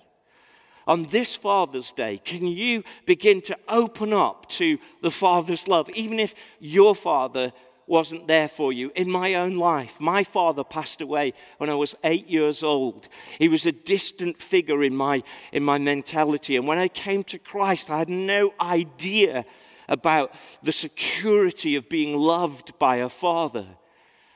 On 0.86 1.04
this 1.04 1.36
Father's 1.36 1.92
Day, 1.92 2.20
can 2.24 2.46
you 2.46 2.82
begin 3.06 3.40
to 3.42 3.56
open 3.68 4.12
up 4.12 4.48
to 4.50 4.78
the 5.02 5.10
Father's 5.10 5.68
love, 5.68 5.88
even 5.90 6.18
if 6.18 6.34
your 6.58 6.94
Father 6.94 7.52
wasn't 7.86 8.28
there 8.28 8.48
for 8.48 8.72
you. 8.72 8.92
In 8.94 9.10
my 9.10 9.34
own 9.34 9.56
life, 9.56 9.96
my 9.98 10.24
father 10.24 10.64
passed 10.64 11.00
away 11.00 11.34
when 11.58 11.70
I 11.70 11.74
was 11.74 11.94
eight 12.04 12.28
years 12.28 12.62
old. 12.62 13.08
He 13.38 13.48
was 13.48 13.66
a 13.66 13.72
distant 13.72 14.40
figure 14.40 14.82
in 14.82 14.94
my, 14.94 15.22
in 15.52 15.62
my 15.62 15.78
mentality. 15.78 16.56
And 16.56 16.66
when 16.66 16.78
I 16.78 16.88
came 16.88 17.22
to 17.24 17.38
Christ, 17.38 17.90
I 17.90 17.98
had 17.98 18.08
no 18.08 18.52
idea 18.60 19.44
about 19.88 20.34
the 20.62 20.72
security 20.72 21.76
of 21.76 21.88
being 21.88 22.16
loved 22.16 22.78
by 22.78 22.96
a 22.96 23.08
father. 23.08 23.66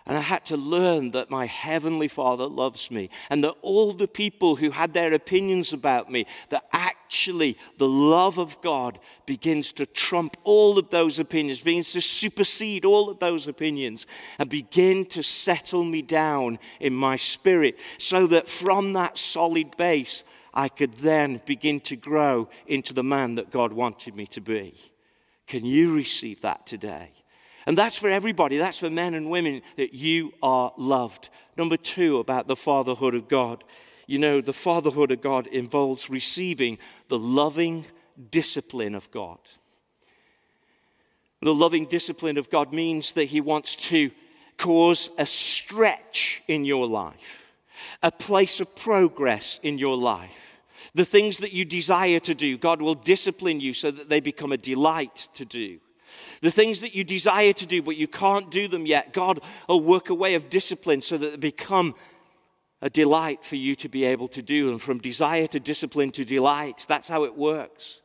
And 0.06 0.16
I 0.16 0.20
had 0.20 0.44
to 0.46 0.56
learn 0.56 1.10
that 1.10 1.30
my 1.30 1.46
Heavenly 1.46 2.06
Father 2.06 2.46
loves 2.46 2.92
me 2.92 3.10
and 3.28 3.42
that 3.42 3.56
all 3.60 3.92
the 3.92 4.06
people 4.06 4.54
who 4.54 4.70
had 4.70 4.94
their 4.94 5.12
opinions 5.12 5.72
about 5.72 6.12
me, 6.12 6.26
that 6.50 6.64
actually 6.72 7.58
the 7.78 7.88
love 7.88 8.38
of 8.38 8.60
God 8.62 9.00
begins 9.26 9.72
to 9.72 9.86
trump 9.86 10.36
all 10.44 10.78
of 10.78 10.90
those 10.90 11.18
opinions, 11.18 11.58
begins 11.58 11.90
to 11.92 12.00
supersede 12.00 12.84
all 12.84 13.10
of 13.10 13.18
those 13.18 13.48
opinions 13.48 14.06
and 14.38 14.48
begin 14.48 15.06
to 15.06 15.24
settle 15.24 15.82
me 15.82 16.02
down 16.02 16.60
in 16.78 16.94
my 16.94 17.16
spirit 17.16 17.76
so 17.98 18.28
that 18.28 18.48
from 18.48 18.92
that 18.92 19.18
solid 19.18 19.76
base, 19.76 20.22
I 20.54 20.68
could 20.68 20.98
then 20.98 21.42
begin 21.46 21.80
to 21.80 21.96
grow 21.96 22.48
into 22.68 22.94
the 22.94 23.02
man 23.02 23.34
that 23.34 23.50
God 23.50 23.72
wanted 23.72 24.14
me 24.14 24.26
to 24.28 24.40
be. 24.40 24.74
Can 25.48 25.64
you 25.64 25.92
receive 25.94 26.42
that 26.42 26.64
today? 26.64 27.10
And 27.66 27.76
that's 27.76 27.96
for 27.96 28.08
everybody. 28.08 28.58
That's 28.58 28.78
for 28.78 28.90
men 28.90 29.14
and 29.14 29.28
women 29.28 29.60
that 29.76 29.92
you 29.92 30.32
are 30.42 30.72
loved. 30.76 31.30
Number 31.56 31.76
two, 31.76 32.18
about 32.18 32.46
the 32.46 32.56
fatherhood 32.56 33.14
of 33.14 33.28
God. 33.28 33.64
You 34.06 34.18
know, 34.18 34.40
the 34.40 34.52
fatherhood 34.52 35.10
of 35.10 35.20
God 35.20 35.48
involves 35.48 36.08
receiving 36.08 36.78
the 37.08 37.18
loving 37.18 37.86
discipline 38.30 38.94
of 38.94 39.10
God. 39.10 39.38
The 41.42 41.54
loving 41.54 41.86
discipline 41.86 42.38
of 42.38 42.50
God 42.50 42.72
means 42.72 43.12
that 43.12 43.24
He 43.24 43.40
wants 43.40 43.74
to 43.76 44.10
cause 44.58 45.10
a 45.18 45.26
stretch 45.26 46.42
in 46.48 46.64
your 46.64 46.86
life, 46.86 47.46
a 48.02 48.12
place 48.12 48.60
of 48.60 48.74
progress 48.76 49.60
in 49.62 49.76
your 49.76 49.96
life. 49.96 50.30
The 50.94 51.04
things 51.04 51.38
that 51.38 51.52
you 51.52 51.64
desire 51.64 52.20
to 52.20 52.34
do, 52.34 52.56
God 52.56 52.80
will 52.80 52.94
discipline 52.94 53.60
you 53.60 53.74
so 53.74 53.90
that 53.90 54.08
they 54.08 54.20
become 54.20 54.52
a 54.52 54.56
delight 54.56 55.28
to 55.34 55.44
do. 55.44 55.78
The 56.42 56.50
things 56.50 56.80
that 56.80 56.94
you 56.94 57.04
desire 57.04 57.52
to 57.54 57.66
do, 57.66 57.82
but 57.82 57.96
you 57.96 58.08
can't 58.08 58.50
do 58.50 58.68
them 58.68 58.86
yet, 58.86 59.12
God 59.12 59.40
will 59.68 59.80
work 59.80 60.10
a 60.10 60.14
way 60.14 60.34
of 60.34 60.50
discipline 60.50 61.02
so 61.02 61.16
that 61.18 61.30
they 61.32 61.36
become 61.36 61.94
a 62.82 62.90
delight 62.90 63.44
for 63.44 63.56
you 63.56 63.74
to 63.76 63.88
be 63.88 64.04
able 64.04 64.28
to 64.28 64.42
do. 64.42 64.70
And 64.70 64.80
from 64.80 64.98
desire 64.98 65.46
to 65.48 65.60
discipline 65.60 66.10
to 66.12 66.24
delight, 66.24 66.84
that's 66.88 67.08
how 67.08 67.24
it 67.24 67.36
works. 67.36 68.00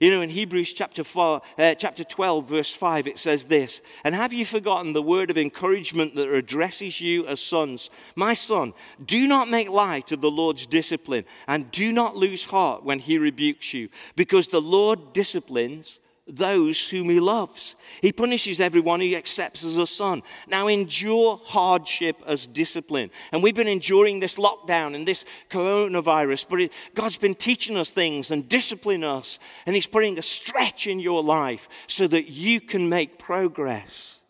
You 0.00 0.10
know, 0.10 0.22
in 0.22 0.30
Hebrews 0.30 0.72
chapter, 0.72 1.04
four, 1.04 1.42
uh, 1.58 1.74
chapter 1.74 2.04
12, 2.04 2.48
verse 2.48 2.72
5, 2.72 3.06
it 3.06 3.18
says 3.18 3.44
this 3.44 3.80
And 4.04 4.14
have 4.14 4.32
you 4.32 4.44
forgotten 4.44 4.92
the 4.92 5.02
word 5.02 5.30
of 5.30 5.38
encouragement 5.38 6.14
that 6.14 6.32
addresses 6.32 7.00
you 7.00 7.26
as 7.26 7.40
sons? 7.40 7.90
My 8.16 8.34
son, 8.34 8.74
do 9.04 9.26
not 9.26 9.48
make 9.48 9.68
light 9.68 10.12
of 10.12 10.20
the 10.20 10.30
Lord's 10.30 10.66
discipline, 10.66 11.24
and 11.46 11.70
do 11.70 11.92
not 11.92 12.16
lose 12.16 12.44
heart 12.44 12.84
when 12.84 12.98
he 12.98 13.18
rebukes 13.18 13.74
you, 13.74 13.88
because 14.16 14.48
the 14.48 14.62
Lord 14.62 15.12
disciplines 15.12 16.00
those 16.26 16.88
whom 16.88 17.10
he 17.10 17.18
loves. 17.18 17.74
He 18.00 18.12
punishes 18.12 18.60
everyone 18.60 19.00
he 19.00 19.16
accepts 19.16 19.64
as 19.64 19.76
a 19.76 19.86
son. 19.86 20.22
Now 20.46 20.68
endure 20.68 21.40
hardship 21.44 22.22
as 22.26 22.46
discipline. 22.46 23.10
And 23.32 23.42
we've 23.42 23.54
been 23.54 23.68
enduring 23.68 24.20
this 24.20 24.36
lockdown 24.36 24.94
and 24.94 25.06
this 25.06 25.24
coronavirus, 25.50 26.46
but 26.48 26.60
it, 26.60 26.72
God's 26.94 27.18
been 27.18 27.34
teaching 27.34 27.76
us 27.76 27.90
things 27.90 28.30
and 28.30 28.48
disciplining 28.48 29.04
us. 29.04 29.38
And 29.66 29.74
he's 29.74 29.88
putting 29.88 30.18
a 30.18 30.22
stretch 30.22 30.86
in 30.86 31.00
your 31.00 31.22
life 31.22 31.68
so 31.88 32.06
that 32.06 32.28
you 32.28 32.60
can 32.60 32.88
make 32.88 33.18
progress. 33.18 34.20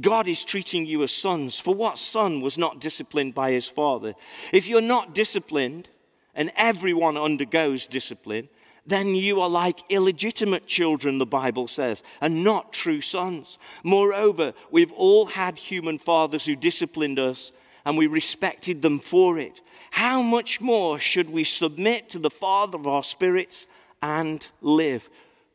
God 0.00 0.28
is 0.28 0.44
treating 0.44 0.86
you 0.86 1.02
as 1.02 1.12
sons. 1.12 1.58
For 1.58 1.74
what 1.74 1.98
son 1.98 2.40
was 2.40 2.56
not 2.56 2.80
disciplined 2.80 3.34
by 3.34 3.50
his 3.52 3.68
father? 3.68 4.14
If 4.52 4.66
you're 4.66 4.80
not 4.80 5.14
disciplined, 5.14 5.88
and 6.34 6.52
everyone 6.56 7.16
undergoes 7.16 7.86
discipline, 7.86 8.48
then 8.86 9.14
you 9.14 9.40
are 9.40 9.48
like 9.48 9.80
illegitimate 9.88 10.66
children, 10.66 11.18
the 11.18 11.26
Bible 11.26 11.68
says, 11.68 12.02
and 12.20 12.44
not 12.44 12.72
true 12.72 13.00
sons. 13.00 13.58
Moreover, 13.82 14.52
we've 14.70 14.92
all 14.92 15.26
had 15.26 15.56
human 15.56 15.98
fathers 15.98 16.44
who 16.44 16.54
disciplined 16.54 17.18
us, 17.18 17.52
and 17.86 17.96
we 17.96 18.06
respected 18.06 18.82
them 18.82 18.98
for 18.98 19.38
it. 19.38 19.60
How 19.90 20.22
much 20.22 20.60
more 20.60 20.98
should 20.98 21.30
we 21.30 21.44
submit 21.44 22.10
to 22.10 22.18
the 22.18 22.30
Father 22.30 22.76
of 22.76 22.86
our 22.86 23.02
spirits 23.02 23.66
and 24.02 24.46
live? 24.60 25.08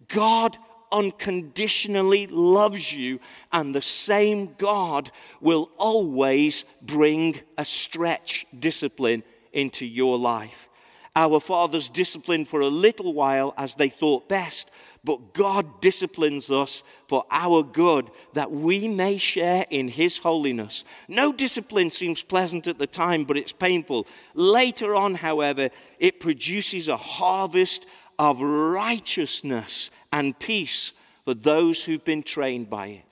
God 0.07 0.57
unconditionally 0.91 2.27
loves 2.27 2.91
you, 2.91 3.19
and 3.51 3.74
the 3.75 3.81
same 3.81 4.55
God 4.57 5.12
will 5.41 5.69
always 5.77 6.65
bring 6.81 7.39
a 7.57 7.65
stretch 7.65 8.48
discipline 8.57 9.24
into 9.53 9.86
your 9.86 10.17
life. 10.17 10.68
Our 11.15 11.39
fathers 11.39 11.89
disciplined 11.89 12.47
for 12.47 12.61
a 12.61 12.67
little 12.67 13.13
while 13.13 13.53
as 13.57 13.75
they 13.75 13.89
thought 13.89 14.29
best, 14.29 14.69
but 15.03 15.33
God 15.33 15.81
disciplines 15.81 16.51
us 16.51 16.83
for 17.07 17.25
our 17.31 17.63
good 17.63 18.09
that 18.33 18.51
we 18.51 18.87
may 18.87 19.17
share 19.17 19.65
in 19.69 19.87
His 19.87 20.17
holiness. 20.17 20.83
No 21.07 21.33
discipline 21.33 21.91
seems 21.91 22.21
pleasant 22.21 22.67
at 22.67 22.77
the 22.77 22.87
time, 22.87 23.23
but 23.23 23.37
it's 23.37 23.51
painful. 23.51 24.07
Later 24.33 24.95
on, 24.95 25.15
however, 25.15 25.69
it 25.99 26.19
produces 26.19 26.87
a 26.87 26.97
harvest 26.97 27.85
of 28.17 28.41
righteousness 28.41 29.89
and 30.11 30.37
peace 30.37 30.93
for 31.25 31.33
those 31.33 31.83
who've 31.83 32.03
been 32.03 32.23
trained 32.23 32.69
by 32.69 32.87
it. 32.87 33.05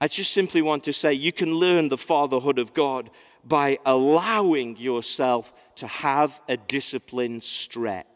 I 0.00 0.08
just 0.08 0.32
simply 0.32 0.62
want 0.62 0.84
to 0.84 0.92
say 0.92 1.14
you 1.14 1.32
can 1.32 1.54
learn 1.54 1.88
the 1.88 1.98
fatherhood 1.98 2.58
of 2.58 2.74
God 2.74 3.10
by 3.44 3.78
allowing 3.84 4.76
yourself 4.76 5.52
to 5.76 5.86
have 5.86 6.40
a 6.48 6.56
disciplined 6.56 7.42
stretch. 7.42 8.06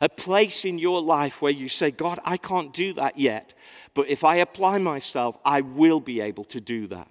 A 0.00 0.08
place 0.08 0.64
in 0.64 0.78
your 0.78 1.02
life 1.02 1.42
where 1.42 1.52
you 1.52 1.68
say, 1.68 1.90
God, 1.90 2.18
I 2.24 2.36
can't 2.36 2.72
do 2.72 2.94
that 2.94 3.18
yet, 3.18 3.52
but 3.94 4.08
if 4.08 4.24
I 4.24 4.36
apply 4.36 4.78
myself, 4.78 5.36
I 5.44 5.60
will 5.60 6.00
be 6.00 6.20
able 6.20 6.44
to 6.46 6.60
do 6.60 6.86
that. 6.88 7.08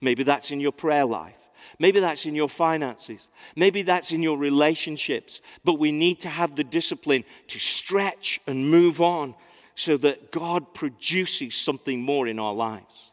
Maybe 0.00 0.22
that's 0.22 0.50
in 0.50 0.60
your 0.60 0.72
prayer 0.72 1.04
life. 1.04 1.34
Maybe 1.78 2.00
that's 2.00 2.26
in 2.26 2.34
your 2.34 2.48
finances. 2.48 3.28
Maybe 3.54 3.82
that's 3.82 4.12
in 4.12 4.22
your 4.22 4.38
relationships. 4.38 5.40
But 5.64 5.74
we 5.74 5.92
need 5.92 6.20
to 6.20 6.28
have 6.28 6.56
the 6.56 6.64
discipline 6.64 7.24
to 7.48 7.58
stretch 7.58 8.40
and 8.46 8.70
move 8.70 9.00
on 9.00 9.34
so 9.74 9.96
that 9.98 10.32
God 10.32 10.74
produces 10.74 11.54
something 11.54 12.00
more 12.00 12.26
in 12.28 12.38
our 12.38 12.54
lives. 12.54 13.05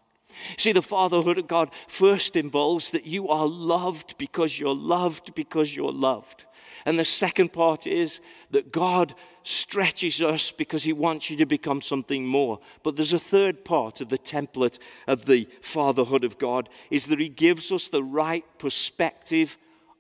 See, 0.57 0.71
the 0.71 0.81
fatherhood 0.81 1.38
of 1.38 1.47
God 1.47 1.69
first 1.88 2.35
involves 2.35 2.91
that 2.91 3.05
you 3.05 3.29
are 3.29 3.47
loved 3.47 4.17
because 4.17 4.59
you're 4.59 4.75
loved 4.75 5.35
because 5.35 5.75
you're 5.75 5.91
loved. 5.91 6.45
And 6.85 7.00
the 7.00 7.05
second 7.05 7.53
part 7.53 7.88
is 7.88 8.19
that 8.51 8.71
God 8.71 9.15
stretches 9.43 10.21
us 10.21 10.51
because 10.51 10.83
He 10.83 10.93
wants 10.93 11.29
you 11.29 11.38
to 11.38 11.45
become 11.45 11.81
something 11.81 12.25
more. 12.25 12.59
But 12.83 12.95
there's 12.95 13.13
a 13.13 13.19
third 13.19 13.63
part 13.63 14.01
of 14.01 14.09
the 14.09 14.17
template 14.17 14.79
of 15.07 15.25
the 15.25 15.47
fatherhood 15.62 16.23
of 16.23 16.38
God 16.38 16.69
is 16.89 17.07
that 17.07 17.19
He 17.19 17.29
gives 17.29 17.71
us 17.71 17.88
the 17.88 18.03
right 18.03 18.45
perspective 18.57 19.57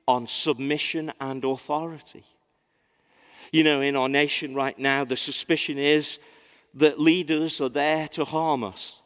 on 0.07 0.27
submission 0.27 1.11
and 1.19 1.43
authority. 1.45 2.25
You 3.51 3.63
know, 3.63 3.81
in 3.81 3.95
our 3.95 4.09
nation 4.09 4.55
right 4.55 4.77
now, 4.77 5.05
the 5.05 5.15
suspicion 5.15 5.77
is 5.77 6.19
that 6.73 6.99
leaders 6.99 7.61
are 7.61 7.69
there 7.69 8.07
to 8.09 8.25
harm 8.25 8.63
us 8.63 9.01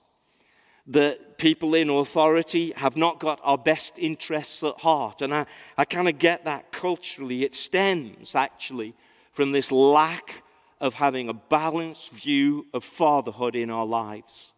that 0.87 1.19
people 1.37 1.75
in 1.75 1.89
authority 1.89 2.73
have 2.75 2.97
not 2.97 3.19
got 3.19 3.39
our 3.43 3.57
best 3.57 3.93
interests 3.97 4.63
at 4.63 4.79
heart. 4.79 5.21
And 5.21 5.33
I, 5.33 5.45
I 5.77 5.85
kind 5.85 6.07
of 6.07 6.19
get 6.19 6.45
that 6.45 6.71
culturally. 6.71 7.43
It 7.43 7.55
stems 7.55 8.35
actually 8.35 8.95
from 9.33 9.51
this 9.51 9.71
lack 9.71 10.43
of 10.79 10.95
having 10.95 11.29
a 11.29 11.33
balanced 11.33 12.11
view 12.11 12.65
of 12.73 12.83
fatherhood 12.83 13.55
in 13.55 13.69
our 13.69 13.85
lives. 13.85 14.53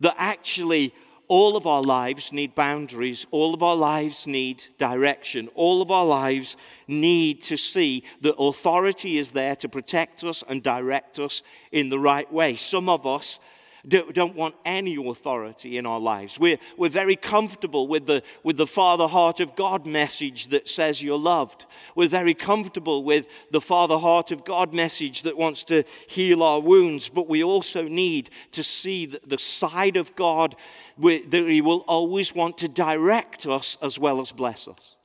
That 0.00 0.14
actually 0.16 0.94
all 1.28 1.56
of 1.56 1.66
our 1.66 1.82
lives 1.82 2.32
need 2.32 2.54
boundaries, 2.54 3.26
all 3.30 3.54
of 3.54 3.62
our 3.62 3.76
lives 3.76 4.26
need 4.26 4.64
direction, 4.78 5.48
all 5.54 5.80
of 5.80 5.90
our 5.90 6.04
lives 6.04 6.56
need 6.86 7.42
to 7.44 7.56
see 7.56 8.04
that 8.20 8.36
authority 8.36 9.18
is 9.18 9.30
there 9.30 9.56
to 9.56 9.68
protect 9.68 10.22
us 10.22 10.44
and 10.48 10.62
direct 10.62 11.18
us 11.18 11.42
in 11.72 11.88
the 11.88 11.98
right 11.98 12.30
way. 12.32 12.56
Some 12.56 12.88
of 12.88 13.06
us 13.06 13.38
don't 13.86 14.34
want 14.34 14.54
any 14.64 14.96
authority 14.96 15.76
in 15.76 15.84
our 15.84 16.00
lives. 16.00 16.38
We're, 16.38 16.58
we're 16.76 16.88
very 16.88 17.16
comfortable 17.16 17.86
with 17.86 18.06
the, 18.06 18.22
with 18.42 18.56
the 18.56 18.66
Father 18.66 19.06
Heart 19.06 19.40
of 19.40 19.54
God 19.56 19.86
message 19.86 20.48
that 20.48 20.68
says 20.68 21.02
you're 21.02 21.18
loved. 21.18 21.66
We're 21.94 22.08
very 22.08 22.34
comfortable 22.34 23.04
with 23.04 23.26
the 23.50 23.60
Father 23.60 23.98
Heart 23.98 24.30
of 24.30 24.44
God 24.44 24.72
message 24.72 25.22
that 25.22 25.36
wants 25.36 25.64
to 25.64 25.84
heal 26.06 26.42
our 26.42 26.60
wounds. 26.60 27.10
But 27.10 27.28
we 27.28 27.44
also 27.44 27.82
need 27.82 28.30
to 28.52 28.64
see 28.64 29.06
that 29.06 29.28
the 29.28 29.38
side 29.38 29.96
of 29.96 30.16
God 30.16 30.56
that 30.98 31.46
He 31.48 31.60
will 31.60 31.84
always 31.86 32.34
want 32.34 32.58
to 32.58 32.68
direct 32.68 33.46
us 33.46 33.76
as 33.82 33.98
well 33.98 34.20
as 34.20 34.32
bless 34.32 34.66
us. 34.66 34.96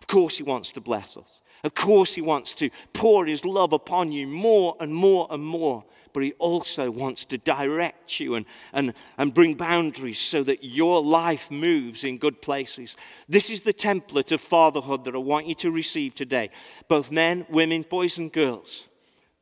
Of 0.00 0.06
course, 0.06 0.36
He 0.36 0.42
wants 0.44 0.72
to 0.72 0.80
bless 0.80 1.16
us. 1.16 1.40
Of 1.64 1.74
course, 1.74 2.14
He 2.14 2.22
wants 2.22 2.54
to 2.54 2.70
pour 2.92 3.26
His 3.26 3.44
love 3.44 3.72
upon 3.72 4.12
you 4.12 4.26
more 4.26 4.76
and 4.78 4.94
more 4.94 5.26
and 5.30 5.42
more 5.42 5.84
but 6.12 6.22
He 6.22 6.32
also 6.32 6.90
wants 6.90 7.24
to 7.26 7.38
direct 7.38 8.20
you 8.20 8.34
and, 8.34 8.46
and, 8.72 8.94
and 9.16 9.34
bring 9.34 9.54
boundaries 9.54 10.18
so 10.18 10.42
that 10.42 10.64
your 10.64 11.02
life 11.02 11.50
moves 11.50 12.04
in 12.04 12.18
good 12.18 12.42
places. 12.42 12.96
This 13.28 13.50
is 13.50 13.62
the 13.62 13.74
template 13.74 14.32
of 14.32 14.40
fatherhood 14.40 15.04
that 15.04 15.14
I 15.14 15.18
want 15.18 15.46
you 15.46 15.54
to 15.56 15.70
receive 15.70 16.14
today. 16.14 16.50
Both 16.88 17.10
men, 17.10 17.46
women, 17.48 17.84
boys, 17.88 18.18
and 18.18 18.32
girls, 18.32 18.84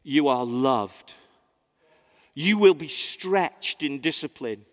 you 0.02 0.28
are 0.28 0.44
loved. 0.44 1.14
You 2.34 2.58
will 2.58 2.74
be 2.74 2.88
stretched 2.88 3.82
in 3.82 4.00
discipline, 4.00 4.66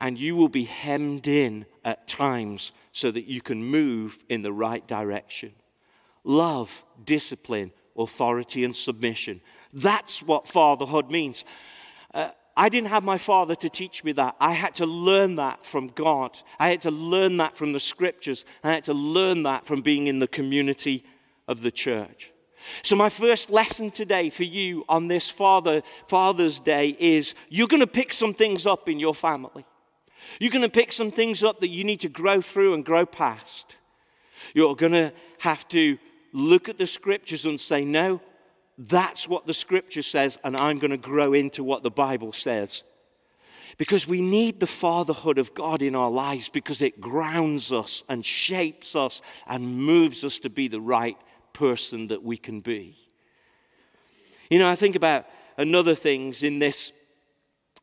and 0.00 0.16
you 0.16 0.36
will 0.36 0.48
be 0.48 0.64
hemmed 0.64 1.26
in 1.26 1.66
at 1.84 2.06
times 2.06 2.72
so 2.92 3.10
that 3.10 3.26
you 3.26 3.40
can 3.40 3.64
move 3.64 4.18
in 4.28 4.42
the 4.42 4.52
right 4.52 4.86
direction. 4.86 5.52
Love, 6.22 6.84
discipline, 7.04 7.72
authority, 7.96 8.64
and 8.64 8.74
submission. 8.74 9.40
That's 9.72 10.22
what 10.22 10.46
fatherhood 10.46 11.10
means. 11.10 11.44
Uh, 12.12 12.30
I 12.56 12.68
didn't 12.68 12.90
have 12.90 13.02
my 13.02 13.18
father 13.18 13.54
to 13.56 13.68
teach 13.68 14.04
me 14.04 14.12
that. 14.12 14.36
I 14.38 14.52
had 14.52 14.76
to 14.76 14.86
learn 14.86 15.36
that 15.36 15.66
from 15.66 15.88
God. 15.88 16.38
I 16.60 16.68
had 16.68 16.82
to 16.82 16.90
learn 16.90 17.36
that 17.38 17.56
from 17.56 17.72
the 17.72 17.80
scriptures. 17.80 18.44
I 18.62 18.72
had 18.72 18.84
to 18.84 18.94
learn 18.94 19.42
that 19.42 19.66
from 19.66 19.80
being 19.80 20.06
in 20.06 20.20
the 20.20 20.28
community 20.28 21.04
of 21.48 21.62
the 21.62 21.72
church. 21.72 22.30
So, 22.82 22.96
my 22.96 23.08
first 23.08 23.50
lesson 23.50 23.90
today 23.90 24.30
for 24.30 24.44
you 24.44 24.84
on 24.88 25.08
this 25.08 25.28
Father, 25.28 25.82
Father's 26.08 26.60
Day 26.60 26.96
is 26.98 27.34
you're 27.48 27.68
going 27.68 27.80
to 27.80 27.86
pick 27.86 28.12
some 28.12 28.32
things 28.32 28.66
up 28.66 28.88
in 28.88 28.98
your 28.98 29.14
family. 29.14 29.66
You're 30.40 30.52
going 30.52 30.62
to 30.62 30.70
pick 30.70 30.92
some 30.92 31.10
things 31.10 31.42
up 31.42 31.60
that 31.60 31.68
you 31.68 31.84
need 31.84 32.00
to 32.00 32.08
grow 32.08 32.40
through 32.40 32.74
and 32.74 32.84
grow 32.84 33.04
past. 33.04 33.76
You're 34.54 34.76
going 34.76 34.92
to 34.92 35.12
have 35.38 35.68
to 35.68 35.98
look 36.34 36.68
at 36.68 36.76
the 36.76 36.86
scriptures 36.86 37.46
and 37.46 37.58
say, 37.58 37.84
no, 37.84 38.20
that's 38.76 39.28
what 39.28 39.46
the 39.46 39.54
scripture 39.54 40.02
says, 40.02 40.36
and 40.42 40.56
I'm 40.56 40.80
going 40.80 40.90
to 40.90 40.98
grow 40.98 41.32
into 41.32 41.62
what 41.62 41.82
the 41.82 41.90
Bible 41.90 42.32
says. 42.32 42.82
Because 43.78 44.06
we 44.06 44.20
need 44.20 44.60
the 44.60 44.66
fatherhood 44.66 45.38
of 45.38 45.54
God 45.54 45.80
in 45.80 45.94
our 45.94 46.10
lives 46.10 46.48
because 46.48 46.82
it 46.82 47.00
grounds 47.00 47.72
us 47.72 48.02
and 48.08 48.24
shapes 48.24 48.94
us 48.94 49.22
and 49.46 49.78
moves 49.78 50.22
us 50.24 50.40
to 50.40 50.50
be 50.50 50.68
the 50.68 50.80
right 50.80 51.16
person 51.52 52.08
that 52.08 52.22
we 52.22 52.36
can 52.36 52.60
be. 52.60 52.96
You 54.50 54.58
know, 54.58 54.68
I 54.68 54.76
think 54.76 54.96
about 54.96 55.26
another 55.56 55.94
things 55.94 56.42
in 56.42 56.58
this 56.58 56.92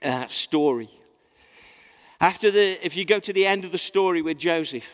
uh, 0.03 0.27
story. 0.27 0.89
After 2.19 2.51
the, 2.51 2.85
if 2.85 2.95
you 2.95 3.05
go 3.05 3.19
to 3.19 3.33
the 3.33 3.45
end 3.45 3.65
of 3.65 3.71
the 3.71 3.77
story 3.77 4.21
with 4.21 4.37
Joseph, 4.37 4.85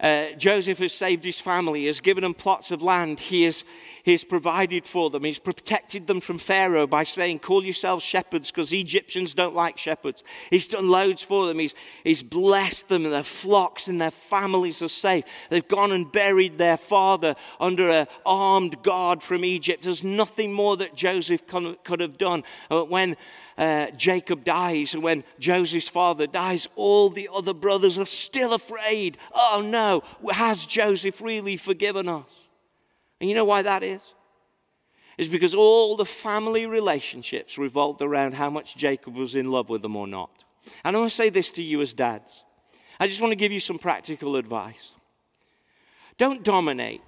uh, 0.00 0.32
Joseph 0.36 0.78
has 0.78 0.92
saved 0.92 1.24
his 1.24 1.38
family, 1.38 1.86
has 1.86 2.00
given 2.00 2.22
them 2.22 2.34
plots 2.34 2.70
of 2.70 2.82
land. 2.82 3.20
He 3.20 3.42
has, 3.44 3.64
He's 4.10 4.24
provided 4.24 4.86
for 4.86 5.08
them. 5.08 5.22
He's 5.22 5.38
protected 5.38 6.08
them 6.08 6.20
from 6.20 6.38
Pharaoh 6.38 6.86
by 6.88 7.04
saying, 7.04 7.38
Call 7.38 7.64
yourselves 7.64 8.04
shepherds, 8.04 8.50
because 8.50 8.72
Egyptians 8.72 9.34
don't 9.34 9.54
like 9.54 9.78
shepherds. 9.78 10.24
He's 10.50 10.66
done 10.66 10.90
loads 10.90 11.22
for 11.22 11.46
them. 11.46 11.60
He's, 11.60 11.74
he's 12.02 12.22
blessed 12.24 12.88
them, 12.88 13.04
and 13.04 13.14
their 13.14 13.22
flocks 13.22 13.86
and 13.86 14.00
their 14.00 14.10
families 14.10 14.82
are 14.82 14.88
safe. 14.88 15.24
They've 15.48 15.66
gone 15.66 15.92
and 15.92 16.10
buried 16.10 16.58
their 16.58 16.76
father 16.76 17.36
under 17.60 17.88
an 17.88 18.08
armed 18.26 18.82
guard 18.82 19.22
from 19.22 19.44
Egypt. 19.44 19.84
There's 19.84 20.02
nothing 20.02 20.52
more 20.52 20.76
that 20.78 20.96
Joseph 20.96 21.46
could 21.46 22.00
have 22.00 22.18
done. 22.18 22.42
Uh, 22.68 22.82
when 22.82 23.16
uh, 23.56 23.92
Jacob 23.92 24.42
dies 24.42 24.92
and 24.94 25.04
when 25.04 25.22
Joseph's 25.38 25.88
father 25.88 26.26
dies, 26.26 26.66
all 26.74 27.10
the 27.10 27.28
other 27.32 27.54
brothers 27.54 27.96
are 27.96 28.06
still 28.06 28.54
afraid. 28.54 29.18
Oh 29.32 29.62
no, 29.64 30.02
has 30.32 30.66
Joseph 30.66 31.20
really 31.20 31.56
forgiven 31.56 32.08
us? 32.08 32.39
And 33.20 33.28
you 33.28 33.36
know 33.36 33.44
why 33.44 33.62
that 33.62 33.82
is? 33.82 34.00
It's 35.18 35.28
because 35.28 35.54
all 35.54 35.96
the 35.96 36.06
family 36.06 36.64
relationships 36.66 37.58
revolved 37.58 38.00
around 38.00 38.34
how 38.34 38.48
much 38.48 38.76
Jacob 38.76 39.16
was 39.16 39.34
in 39.34 39.50
love 39.50 39.68
with 39.68 39.82
them 39.82 39.96
or 39.96 40.06
not. 40.06 40.44
And 40.84 40.96
I 40.96 40.98
want 40.98 41.10
to 41.10 41.16
say 41.16 41.28
this 41.28 41.50
to 41.52 41.62
you 41.62 41.82
as 41.82 41.92
dads. 41.92 42.44
I 42.98 43.06
just 43.06 43.20
want 43.20 43.32
to 43.32 43.36
give 43.36 43.52
you 43.52 43.60
some 43.60 43.78
practical 43.78 44.36
advice. 44.36 44.92
Don't 46.16 46.42
dominate 46.42 47.02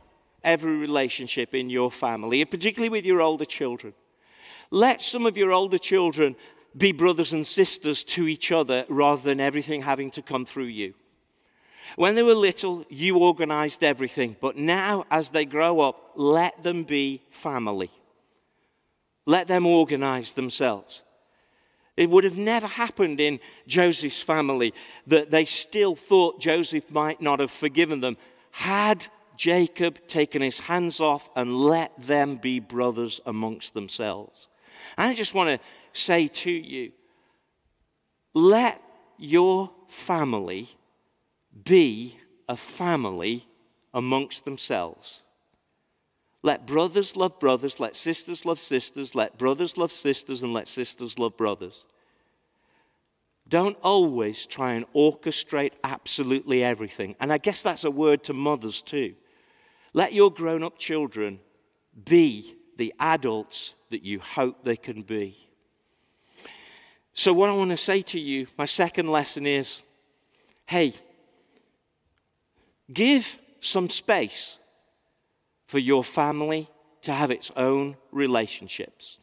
every 0.45 0.77
relationship 0.77 1.55
in 1.55 1.71
your 1.71 1.91
family, 1.91 2.45
particularly 2.45 2.89
with 2.89 3.05
your 3.05 3.21
older 3.21 3.45
children. 3.45 3.95
Let 4.71 5.03
some 5.03 5.27
of 5.27 5.37
your 5.37 5.53
older 5.53 5.79
children 5.79 6.35
be 6.77 6.93
brothers 6.93 7.33
and 7.33 7.47
sisters 7.47 8.05
to 8.05 8.27
each 8.27 8.51
other 8.51 8.87
rather 8.89 9.23
than 9.23 9.41
everything 9.41 9.83
having 9.83 10.11
to 10.13 10.23
come 10.23 10.47
through 10.47 10.65
you. 10.65 10.95
When 11.97 12.15
they 12.15 12.23
were 12.23 12.35
little, 12.35 12.85
you 12.89 13.19
organized 13.19 13.83
everything. 13.83 14.37
But 14.41 14.57
now, 14.57 15.05
as 15.11 15.31
they 15.31 15.45
grow 15.45 15.81
up, 15.81 16.13
let 16.15 16.63
them 16.63 16.85
be 16.85 17.23
family. 17.31 17.91
Let 19.27 19.49
them 19.49 19.67
organize 19.67 20.33
themselves. 20.33 21.03
It 21.97 22.09
would 22.09 22.25
have 22.25 22.37
never 22.37 22.67
happened 22.67 23.21
in 23.21 23.39
Joseph's 23.67 24.23
family 24.23 24.73
that 25.07 25.31
they 25.31 25.45
still 25.45 25.95
thought 25.95 26.41
Joseph 26.41 26.91
might 26.91 27.21
not 27.21 27.41
have 27.41 27.51
forgiven 27.51 28.01
them 28.01 28.17
had 28.51 29.07
Jacob 29.37 29.99
taken 30.09 30.43
his 30.43 30.59
hands 30.59 31.01
off 31.01 31.29
and 31.37 31.57
let 31.57 31.93
them 32.01 32.37
be 32.37 32.61
brothers 32.61 33.21
amongst 33.27 33.75
themselves. 33.75 34.49
And 34.97 35.09
I 35.09 35.15
just 35.15 35.35
want 35.35 35.51
to 35.51 35.67
say 35.93 36.29
to 36.29 36.51
you 36.51 36.93
let 38.35 38.81
your 39.19 39.71
family 39.89 40.71
be 41.65 42.19
a 42.49 42.57
family 42.57 43.47
amongst 43.95 44.45
themselves. 44.45 45.21
Let 46.43 46.67
brothers 46.67 47.17
love 47.17 47.39
brothers, 47.39 47.79
let 47.79 47.97
sisters 47.97 48.45
love 48.45 48.59
sisters, 48.59 49.15
let 49.15 49.39
brothers 49.39 49.77
love 49.77 49.93
sisters, 49.93 50.43
and 50.43 50.53
let 50.53 50.69
sisters 50.69 51.19
love 51.19 51.37
brothers. 51.37 51.85
Don't 53.49 53.77
always 53.83 54.47
try 54.47 54.73
and 54.75 54.87
orchestrate 54.93 55.73
absolutely 55.85 56.65
everything. 56.65 57.15
And 57.21 57.33
I 57.33 57.39
guess 57.39 57.63
that's 57.63 57.85
a 57.85 57.91
word 57.91 58.25
to 58.25 58.33
mothers 58.33 58.83
too. 58.83 59.15
Let 59.93 60.13
your 60.13 60.31
grown 60.33 60.63
up 60.63 60.79
children 60.79 61.39
be 62.05 62.57
the 62.77 62.95
adults 62.99 63.75
that 63.91 64.03
you 64.03 64.19
hope 64.19 64.65
they 64.65 64.77
can 64.77 65.03
be. 65.03 65.37
So, 67.15 67.35
what 67.35 67.51
I 67.51 67.53
want 67.53 67.71
to 67.71 67.77
say 67.77 68.01
to 68.03 68.19
you, 68.19 68.47
my 68.57 68.65
second 68.65 69.11
lesson 69.11 69.47
is 69.47 69.83
hey, 70.67 70.95
Give 72.93 73.39
some 73.61 73.89
space 73.89 74.59
for 75.67 75.79
your 75.79 76.05
family 76.05 76.69
to 77.03 77.13
have 77.13 77.31
its 77.31 77.51
own 77.57 77.97
relationships. 78.11 79.19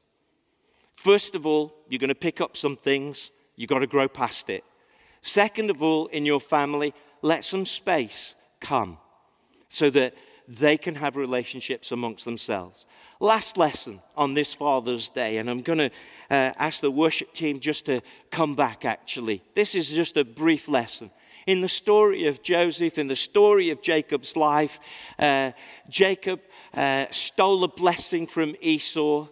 First 0.95 1.35
of 1.35 1.45
all, 1.45 1.73
you're 1.87 1.99
going 1.99 2.09
to 2.09 2.15
pick 2.15 2.41
up 2.41 2.57
some 2.57 2.75
things, 2.75 3.31
you've 3.55 3.69
got 3.69 3.79
to 3.79 3.87
grow 3.87 4.07
past 4.07 4.49
it. 4.49 4.63
Second 5.21 5.69
of 5.69 5.81
all, 5.81 6.07
in 6.07 6.25
your 6.25 6.39
family, 6.39 6.93
let 7.21 7.43
some 7.43 7.65
space 7.65 8.35
come 8.59 8.97
so 9.69 9.89
that 9.89 10.13
they 10.47 10.77
can 10.77 10.95
have 10.95 11.15
relationships 11.15 11.91
amongst 11.91 12.25
themselves. 12.25 12.85
Last 13.19 13.57
lesson 13.57 14.01
on 14.17 14.33
this 14.33 14.53
Father's 14.53 15.09
Day, 15.09 15.37
and 15.37 15.49
I'm 15.49 15.61
going 15.61 15.77
to 15.77 15.91
uh, 16.31 16.51
ask 16.57 16.81
the 16.81 16.89
worship 16.89 17.33
team 17.33 17.59
just 17.59 17.85
to 17.85 18.01
come 18.31 18.55
back 18.55 18.83
actually. 18.83 19.43
This 19.55 19.75
is 19.75 19.89
just 19.89 20.17
a 20.17 20.25
brief 20.25 20.67
lesson. 20.67 21.11
In 21.49 21.61
the 21.61 21.67
story 21.67 22.27
of 22.27 22.43
Joseph, 22.43 22.99
in 22.99 23.07
the 23.07 23.15
story 23.15 23.71
of 23.71 23.81
Jacob's 23.81 24.35
life, 24.35 24.79
uh, 25.17 25.51
Jacob 25.89 26.41
uh, 26.75 27.07
stole 27.09 27.63
a 27.63 27.67
blessing 27.67 28.27
from 28.27 28.55
Esau, 28.61 29.27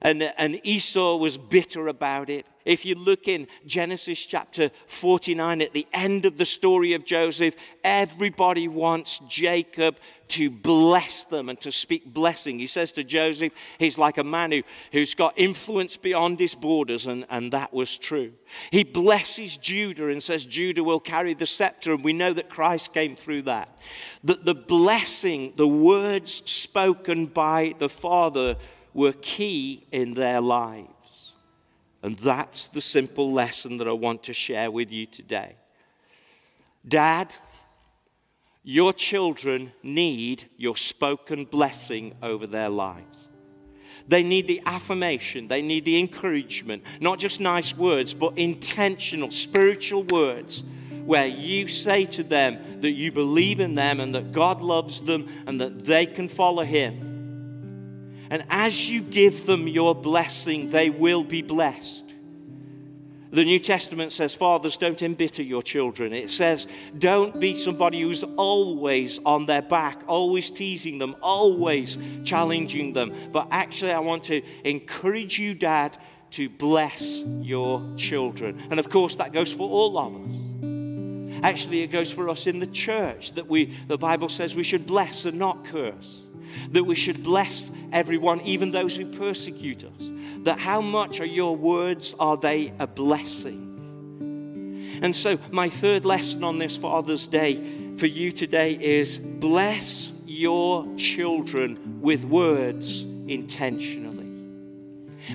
and, 0.00 0.22
and 0.38 0.62
Esau 0.64 1.16
was 1.16 1.36
bitter 1.36 1.88
about 1.88 2.30
it. 2.30 2.46
If 2.68 2.84
you 2.84 2.96
look 2.96 3.28
in 3.28 3.46
Genesis 3.64 4.26
chapter 4.26 4.70
49, 4.88 5.62
at 5.62 5.72
the 5.72 5.86
end 5.94 6.26
of 6.26 6.36
the 6.36 6.44
story 6.44 6.92
of 6.92 7.02
Joseph, 7.02 7.54
everybody 7.82 8.68
wants 8.68 9.22
Jacob 9.26 9.96
to 10.28 10.50
bless 10.50 11.24
them 11.24 11.48
and 11.48 11.58
to 11.62 11.72
speak 11.72 12.12
blessing. 12.12 12.58
He 12.58 12.66
says 12.66 12.92
to 12.92 13.04
Joseph, 13.04 13.54
he's 13.78 13.96
like 13.96 14.18
a 14.18 14.22
man 14.22 14.52
who, 14.52 14.62
who's 14.92 15.14
got 15.14 15.32
influence 15.38 15.96
beyond 15.96 16.38
his 16.38 16.54
borders, 16.54 17.06
and, 17.06 17.24
and 17.30 17.54
that 17.54 17.72
was 17.72 17.96
true. 17.96 18.32
He 18.70 18.84
blesses 18.84 19.56
Judah 19.56 20.08
and 20.08 20.22
says, 20.22 20.44
Judah 20.44 20.84
will 20.84 21.00
carry 21.00 21.32
the 21.32 21.46
scepter, 21.46 21.94
and 21.94 22.04
we 22.04 22.12
know 22.12 22.34
that 22.34 22.50
Christ 22.50 22.92
came 22.92 23.16
through 23.16 23.42
that. 23.42 23.78
That 24.24 24.44
the 24.44 24.54
blessing, 24.54 25.54
the 25.56 25.66
words 25.66 26.42
spoken 26.44 27.24
by 27.24 27.76
the 27.78 27.88
Father, 27.88 28.56
were 28.92 29.14
key 29.14 29.86
in 29.90 30.12
their 30.12 30.42
lives. 30.42 30.90
And 32.02 32.16
that's 32.18 32.66
the 32.68 32.80
simple 32.80 33.32
lesson 33.32 33.78
that 33.78 33.88
I 33.88 33.92
want 33.92 34.24
to 34.24 34.32
share 34.32 34.70
with 34.70 34.90
you 34.90 35.06
today. 35.06 35.56
Dad, 36.86 37.34
your 38.62 38.92
children 38.92 39.72
need 39.82 40.48
your 40.56 40.76
spoken 40.76 41.44
blessing 41.44 42.14
over 42.22 42.46
their 42.46 42.68
lives. 42.68 43.28
They 44.06 44.22
need 44.22 44.46
the 44.46 44.62
affirmation, 44.64 45.48
they 45.48 45.60
need 45.60 45.84
the 45.84 45.98
encouragement, 45.98 46.82
not 47.00 47.18
just 47.18 47.40
nice 47.40 47.76
words, 47.76 48.14
but 48.14 48.38
intentional, 48.38 49.30
spiritual 49.30 50.04
words 50.04 50.62
where 51.04 51.26
you 51.26 51.68
say 51.68 52.04
to 52.04 52.22
them 52.22 52.82
that 52.82 52.90
you 52.90 53.10
believe 53.10 53.60
in 53.60 53.74
them 53.74 54.00
and 54.00 54.14
that 54.14 54.32
God 54.32 54.60
loves 54.60 55.00
them 55.00 55.26
and 55.46 55.60
that 55.60 55.86
they 55.86 56.04
can 56.04 56.28
follow 56.28 56.64
Him. 56.64 57.07
And 58.30 58.44
as 58.50 58.88
you 58.88 59.00
give 59.00 59.46
them 59.46 59.66
your 59.66 59.94
blessing, 59.94 60.70
they 60.70 60.90
will 60.90 61.24
be 61.24 61.42
blessed. 61.42 62.04
The 63.30 63.44
New 63.44 63.58
Testament 63.58 64.12
says, 64.12 64.34
Fathers, 64.34 64.78
don't 64.78 65.02
embitter 65.02 65.42
your 65.42 65.62
children. 65.62 66.14
It 66.14 66.30
says, 66.30 66.66
don't 66.98 67.38
be 67.38 67.54
somebody 67.54 68.00
who's 68.00 68.24
always 68.36 69.18
on 69.26 69.44
their 69.44 69.60
back, 69.60 70.00
always 70.06 70.50
teasing 70.50 70.98
them, 70.98 71.14
always 71.20 71.98
challenging 72.24 72.94
them. 72.94 73.14
But 73.30 73.48
actually, 73.50 73.92
I 73.92 73.98
want 73.98 74.24
to 74.24 74.40
encourage 74.64 75.38
you, 75.38 75.52
Dad, 75.52 75.98
to 76.30 76.48
bless 76.48 77.20
your 77.42 77.82
children. 77.96 78.62
And 78.70 78.80
of 78.80 78.88
course, 78.88 79.16
that 79.16 79.32
goes 79.32 79.52
for 79.52 79.68
all 79.68 79.98
of 79.98 80.14
us. 80.14 81.44
Actually, 81.44 81.82
it 81.82 81.88
goes 81.88 82.10
for 82.10 82.30
us 82.30 82.46
in 82.46 82.58
the 82.58 82.66
church 82.66 83.32
that 83.32 83.46
we, 83.46 83.76
the 83.88 83.98
Bible 83.98 84.28
says 84.30 84.56
we 84.56 84.62
should 84.62 84.86
bless 84.86 85.26
and 85.26 85.38
not 85.38 85.66
curse 85.66 86.22
that 86.72 86.84
we 86.84 86.94
should 86.94 87.22
bless 87.22 87.70
everyone, 87.92 88.40
even 88.42 88.70
those 88.70 88.96
who 88.96 89.06
persecute 89.06 89.84
us. 89.84 90.10
That 90.44 90.58
how 90.58 90.80
much 90.80 91.20
are 91.20 91.26
your 91.26 91.56
words, 91.56 92.14
are 92.18 92.36
they 92.36 92.72
a 92.78 92.86
blessing? 92.86 93.68
And 95.02 95.14
so, 95.14 95.38
my 95.50 95.68
third 95.68 96.04
lesson 96.04 96.44
on 96.44 96.58
this 96.58 96.76
Father's 96.76 97.26
Day 97.26 97.96
for 97.98 98.06
you 98.06 98.32
today 98.32 98.72
is 98.72 99.18
bless 99.18 100.12
your 100.26 100.86
children 100.96 102.00
with 102.00 102.24
words 102.24 103.02
intentionally. 103.26 104.26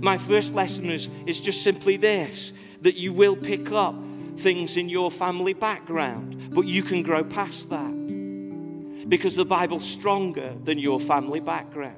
My 0.01 0.17
first 0.17 0.53
lesson 0.53 0.89
is, 0.89 1.07
is 1.25 1.39
just 1.39 1.61
simply 1.61 1.97
this 1.97 2.53
that 2.81 2.95
you 2.95 3.13
will 3.13 3.35
pick 3.35 3.71
up 3.71 3.95
things 4.37 4.75
in 4.75 4.89
your 4.89 5.09
family 5.09 5.53
background, 5.53 6.53
but 6.53 6.65
you 6.65 6.83
can 6.83 7.01
grow 7.01 7.23
past 7.23 7.69
that 7.69 8.02
because 9.07 9.35
the 9.35 9.45
Bible's 9.45 9.85
stronger 9.85 10.53
than 10.63 10.79
your 10.79 10.99
family 10.99 11.39
background. 11.39 11.97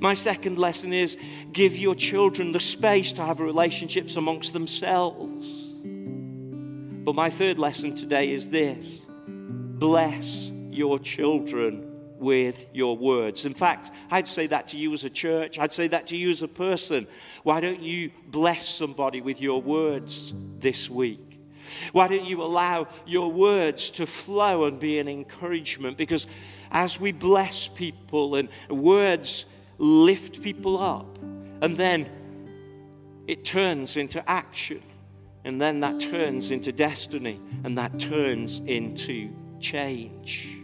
My 0.00 0.14
second 0.14 0.58
lesson 0.58 0.92
is 0.92 1.16
give 1.52 1.76
your 1.76 1.94
children 1.94 2.52
the 2.52 2.60
space 2.60 3.12
to 3.12 3.22
have 3.22 3.40
relationships 3.40 4.16
amongst 4.16 4.52
themselves. 4.52 5.46
But 7.04 7.14
my 7.14 7.30
third 7.30 7.58
lesson 7.58 7.94
today 7.94 8.32
is 8.32 8.48
this 8.48 9.00
bless 9.08 10.50
your 10.70 10.98
children 10.98 11.88
with 12.18 12.56
your 12.72 12.96
words. 12.96 13.44
In 13.44 13.52
fact, 13.52 13.90
I'd 14.10 14.28
say 14.28 14.46
that 14.46 14.68
to 14.68 14.76
you 14.76 14.92
as 14.92 15.02
a 15.02 15.10
church, 15.10 15.58
I'd 15.58 15.72
say 15.72 15.88
that 15.88 16.06
to 16.08 16.16
you 16.16 16.30
as 16.30 16.42
a 16.42 16.48
person. 16.48 17.08
Why 17.42 17.60
don't 17.60 17.82
you 17.82 18.12
bless 18.28 18.68
somebody 18.68 19.20
with 19.20 19.40
your 19.40 19.60
words 19.60 20.32
this 20.60 20.88
week? 20.88 21.31
Why 21.92 22.08
don't 22.08 22.24
you 22.24 22.42
allow 22.42 22.88
your 23.06 23.30
words 23.30 23.90
to 23.90 24.06
flow 24.06 24.64
and 24.64 24.78
be 24.78 24.98
an 24.98 25.08
encouragement? 25.08 25.96
Because 25.96 26.26
as 26.70 26.98
we 26.98 27.12
bless 27.12 27.68
people 27.68 28.36
and 28.36 28.48
words 28.70 29.44
lift 29.78 30.42
people 30.42 30.82
up, 30.82 31.18
and 31.60 31.76
then 31.76 32.08
it 33.26 33.44
turns 33.44 33.96
into 33.96 34.28
action, 34.28 34.82
and 35.44 35.60
then 35.60 35.80
that 35.80 36.00
turns 36.00 36.50
into 36.50 36.72
destiny, 36.72 37.40
and 37.64 37.76
that 37.78 37.98
turns 37.98 38.60
into 38.66 39.30
change. 39.60 40.58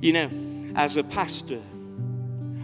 You 0.00 0.12
know, 0.12 0.30
as 0.74 0.96
a 0.96 1.04
pastor, 1.04 1.62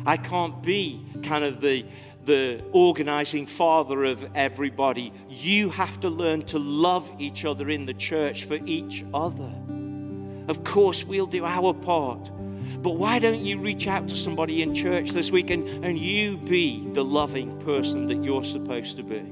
I 0.05 0.16
can't 0.16 0.62
be 0.62 1.05
kind 1.22 1.44
of 1.44 1.61
the 1.61 1.85
the 2.25 2.63
organizing 2.73 3.47
father 3.47 4.05
of 4.05 4.25
everybody. 4.35 5.13
You 5.29 5.71
have 5.71 6.01
to 6.01 6.09
learn 6.09 6.43
to 6.43 6.59
love 6.59 7.11
each 7.19 7.45
other 7.45 7.69
in 7.69 7.87
the 7.87 7.95
church 7.95 8.45
for 8.45 8.59
each 8.65 9.05
other. 9.13 9.53
Of 10.49 10.65
course, 10.65 11.05
we'll 11.05 11.27
do 11.27 11.45
our 11.45 11.75
part. 11.75 12.31
But 12.83 12.97
why 12.97 13.19
don't 13.19 13.45
you 13.45 13.59
reach 13.59 13.87
out 13.87 14.09
to 14.09 14.17
somebody 14.17 14.63
in 14.63 14.75
church 14.75 15.11
this 15.11 15.31
week 15.31 15.51
and, 15.51 15.85
and 15.85 15.99
you 15.99 16.37
be 16.37 16.89
the 16.93 17.05
loving 17.05 17.61
person 17.61 18.07
that 18.07 18.23
you're 18.25 18.45
supposed 18.45 18.97
to 18.97 19.03
be? 19.03 19.23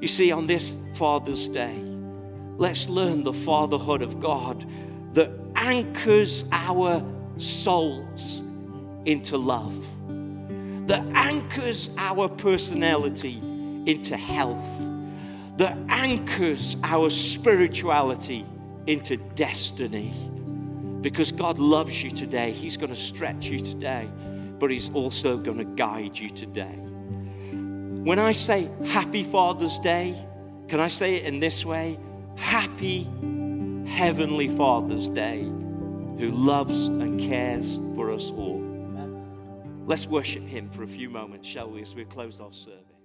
You 0.00 0.08
see, 0.08 0.32
on 0.32 0.46
this 0.46 0.72
Father's 0.94 1.48
Day, 1.48 1.76
let's 2.56 2.88
learn 2.88 3.22
the 3.22 3.32
fatherhood 3.32 4.02
of 4.02 4.20
God 4.20 4.66
that 5.12 5.30
anchors 5.56 6.44
our 6.52 7.02
souls 7.36 8.42
into 9.04 9.36
love 9.36 9.74
that 10.90 11.06
anchors 11.14 11.88
our 11.98 12.28
personality 12.28 13.38
into 13.86 14.16
health, 14.16 14.66
that 15.56 15.78
anchors 15.88 16.76
our 16.82 17.08
spirituality 17.10 18.44
into 18.88 19.16
destiny. 19.16 20.12
Because 21.00 21.30
God 21.30 21.60
loves 21.60 22.02
you 22.02 22.10
today, 22.10 22.50
He's 22.50 22.76
going 22.76 22.90
to 22.90 22.96
stretch 22.96 23.46
you 23.46 23.60
today, 23.60 24.10
but 24.58 24.68
He's 24.68 24.90
also 24.92 25.38
going 25.38 25.58
to 25.58 25.64
guide 25.64 26.18
you 26.18 26.28
today. 26.28 26.76
When 27.52 28.18
I 28.18 28.32
say 28.32 28.68
Happy 28.84 29.22
Father's 29.22 29.78
Day, 29.78 30.20
can 30.66 30.80
I 30.80 30.88
say 30.88 31.14
it 31.14 31.24
in 31.24 31.38
this 31.38 31.64
way? 31.64 32.00
Happy 32.34 33.04
Heavenly 33.86 34.48
Father's 34.56 35.08
Day, 35.08 35.42
who 35.42 36.32
loves 36.32 36.88
and 36.88 37.20
cares 37.20 37.76
for 37.94 38.10
us 38.10 38.32
all. 38.32 38.69
Let's 39.90 40.06
worship 40.06 40.46
Him 40.46 40.70
for 40.70 40.84
a 40.84 40.86
few 40.86 41.10
moments, 41.10 41.48
shall 41.48 41.68
we, 41.68 41.82
as 41.82 41.96
we 41.96 42.04
close 42.04 42.38
our 42.38 42.52
service. 42.52 42.99